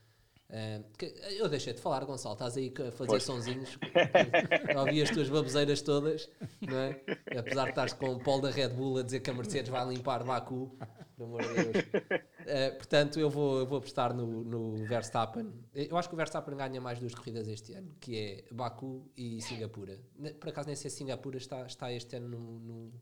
[0.51, 0.85] Uh,
[1.31, 3.23] eu deixei de falar, Gonçalo, estás aí a fazer Pois.
[3.23, 3.79] sonzinhos.
[4.77, 6.29] Ouvi as tuas baboseiras todas,
[6.61, 7.01] não é?
[7.37, 9.87] Apesar de estares com o polo da Red Bull a dizer que a Mercedes vai
[9.89, 10.77] limpar Baku,
[11.17, 11.85] pelo amor de Deus.
[11.85, 15.51] Uh, portanto, eu vou, eu vou apostar no, no Verstappen.
[15.75, 19.41] Eu acho que o Verstappen ganha mais duas corridas este ano, que é Baku e
[19.41, 19.99] Singapura.
[20.39, 22.93] Por acaso, nem sei se Singapura está, está este ano no, no,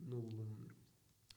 [0.00, 0.66] no,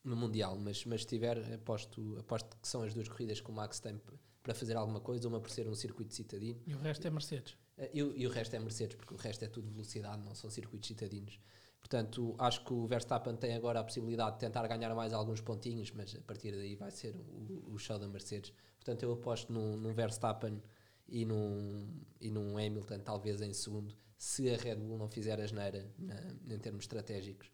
[0.03, 3.53] no Mundial, mas, mas se tiver, aposto, aposto que são as duas corridas que o
[3.53, 3.99] Max tem
[4.41, 7.57] para fazer alguma coisa, uma por ser um circuito citadino E o resto é Mercedes.
[7.77, 10.33] eh, E, o- e o resto é Mercedes, porque o resto é tudo velocidade, não
[10.33, 11.39] são circuitos citadinos.
[11.79, 15.91] Portanto, acho que o Verstappen tem agora a possibilidade de tentar ganhar mais alguns pontinhos,
[15.91, 18.51] mas a partir daí vai ser o, o show da Mercedes.
[18.77, 20.61] Portanto, eu aposto num, num Verstappen
[21.07, 21.87] e num,
[22.19, 26.53] e num Hamilton, talvez em segundo, se a Red Bull não fizer a geneira na-
[26.53, 27.49] em termos estratégicos,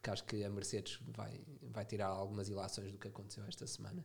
[0.00, 4.02] porque acho que a Mercedes vai, vai tirar algumas ilações do que aconteceu esta semana.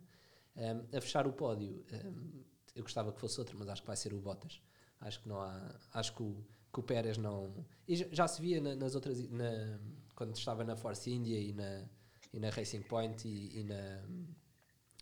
[0.58, 2.44] Um, a fechar o pódio, um,
[2.76, 4.62] eu gostava que fosse outro, mas acho que vai ser o Bottas.
[5.00, 5.74] Acho que não há.
[5.94, 6.44] Acho que o,
[6.74, 7.66] que o Pérez não.
[7.88, 9.30] E já, se via na- nas outras.
[9.30, 9.80] na-
[10.16, 11.86] quando estava na Force India e na,
[12.34, 14.02] e na Racing Point e, e na,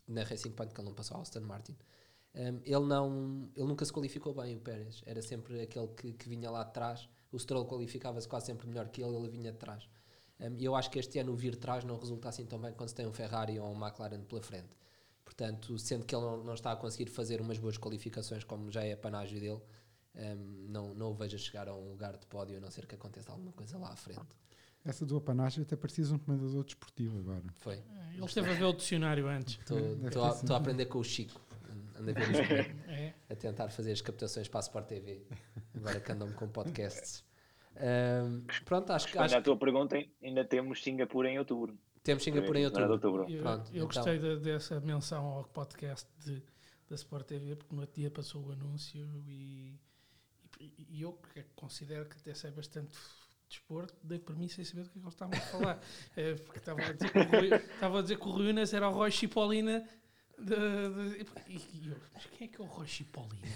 [0.08, 1.76] na Racing Point, que ele não passou ao Aston Martin.
[2.34, 5.02] Um, ele, não, ele nunca se qualificou bem, o Pérez.
[5.06, 7.08] Era sempre aquele que, que vinha lá de trás.
[7.32, 9.88] O Stroll qualificava-se quase sempre melhor que ele, ele vinha de trás.
[10.40, 12.58] Um, E eu acho que este ano o vir de trás não resulta assim tão
[12.60, 14.76] bem quando se tem um Ferrari ou um McLaren pela frente.
[15.24, 18.84] Portanto, sendo que ele não, não está a conseguir fazer umas boas qualificações, como já
[18.84, 19.60] é panágio dele,
[20.16, 22.86] um, não, não o vejo a chegar a um lugar de pódio, a não ser
[22.86, 24.20] que aconteça alguma coisa lá à frente.
[24.84, 27.42] Essa do apanagem até precisa um comendador desportivo agora.
[27.56, 27.82] Foi.
[28.12, 29.58] Ele esteve a ver o dicionário antes.
[29.58, 31.40] Estou a, aprender com o Chico.
[31.98, 32.14] anda a
[32.92, 33.14] É.
[33.30, 35.22] a tentar fazer as captações para a Sport TV.
[35.74, 37.24] Agora que andam com podcasts.
[38.64, 41.76] Pronto, acho, que- acho à tua pergunta, ainda temos Singapura em outubro.
[42.02, 43.26] temos Singapura em Primeira outubro.
[43.26, 43.86] de Eu, Pronto, eu então.
[43.86, 46.42] gostei da- dessa menção ao podcast de,
[46.88, 49.78] da Sport TV, porque no outro dia passou o anúncio e,
[50.60, 52.96] e, e eu que considero que até sei bastante
[53.48, 55.80] desporto, dei para mim sem saber do que é que eles estavam a falar.
[56.16, 58.72] É, porque estavam a dizer que o Rui, estavam a dizer que o Rui Unas
[58.74, 59.88] era o Roy Chipolina.
[60.36, 63.46] De, de- e, e eu, mas quem é que é o Roy Chipolina?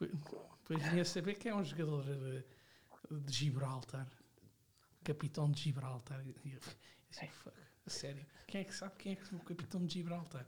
[0.00, 2.44] Depois vinha a saber que é um jogador de,
[3.10, 4.06] de Gibraltar,
[5.04, 6.24] capitão de Gibraltar.
[6.44, 6.58] E eu,
[7.10, 7.56] assim, fuck,
[7.86, 10.46] a sério, quem é que sabe quem é que é o capitão de Gibraltar?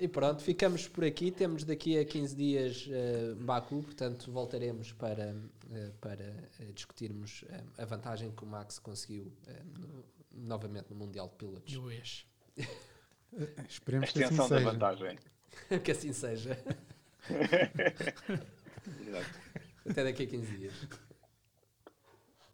[0.00, 1.30] E pronto, ficamos por aqui.
[1.30, 5.34] Temos daqui a 15 dias eh, Baku, portanto voltaremos para,
[5.70, 6.24] eh, para
[6.60, 9.32] eh, discutirmos eh, a vantagem que o Max conseguiu
[9.78, 11.72] no- novamente no Mundial de Pilotos.
[11.74, 12.24] E o ex.
[13.58, 14.70] A Esperemos que assim extensão da seja.
[14.70, 15.18] vantagem.
[15.82, 16.56] que assim seja.
[19.06, 19.40] Exato.
[19.88, 20.74] Até daqui a 15 dias.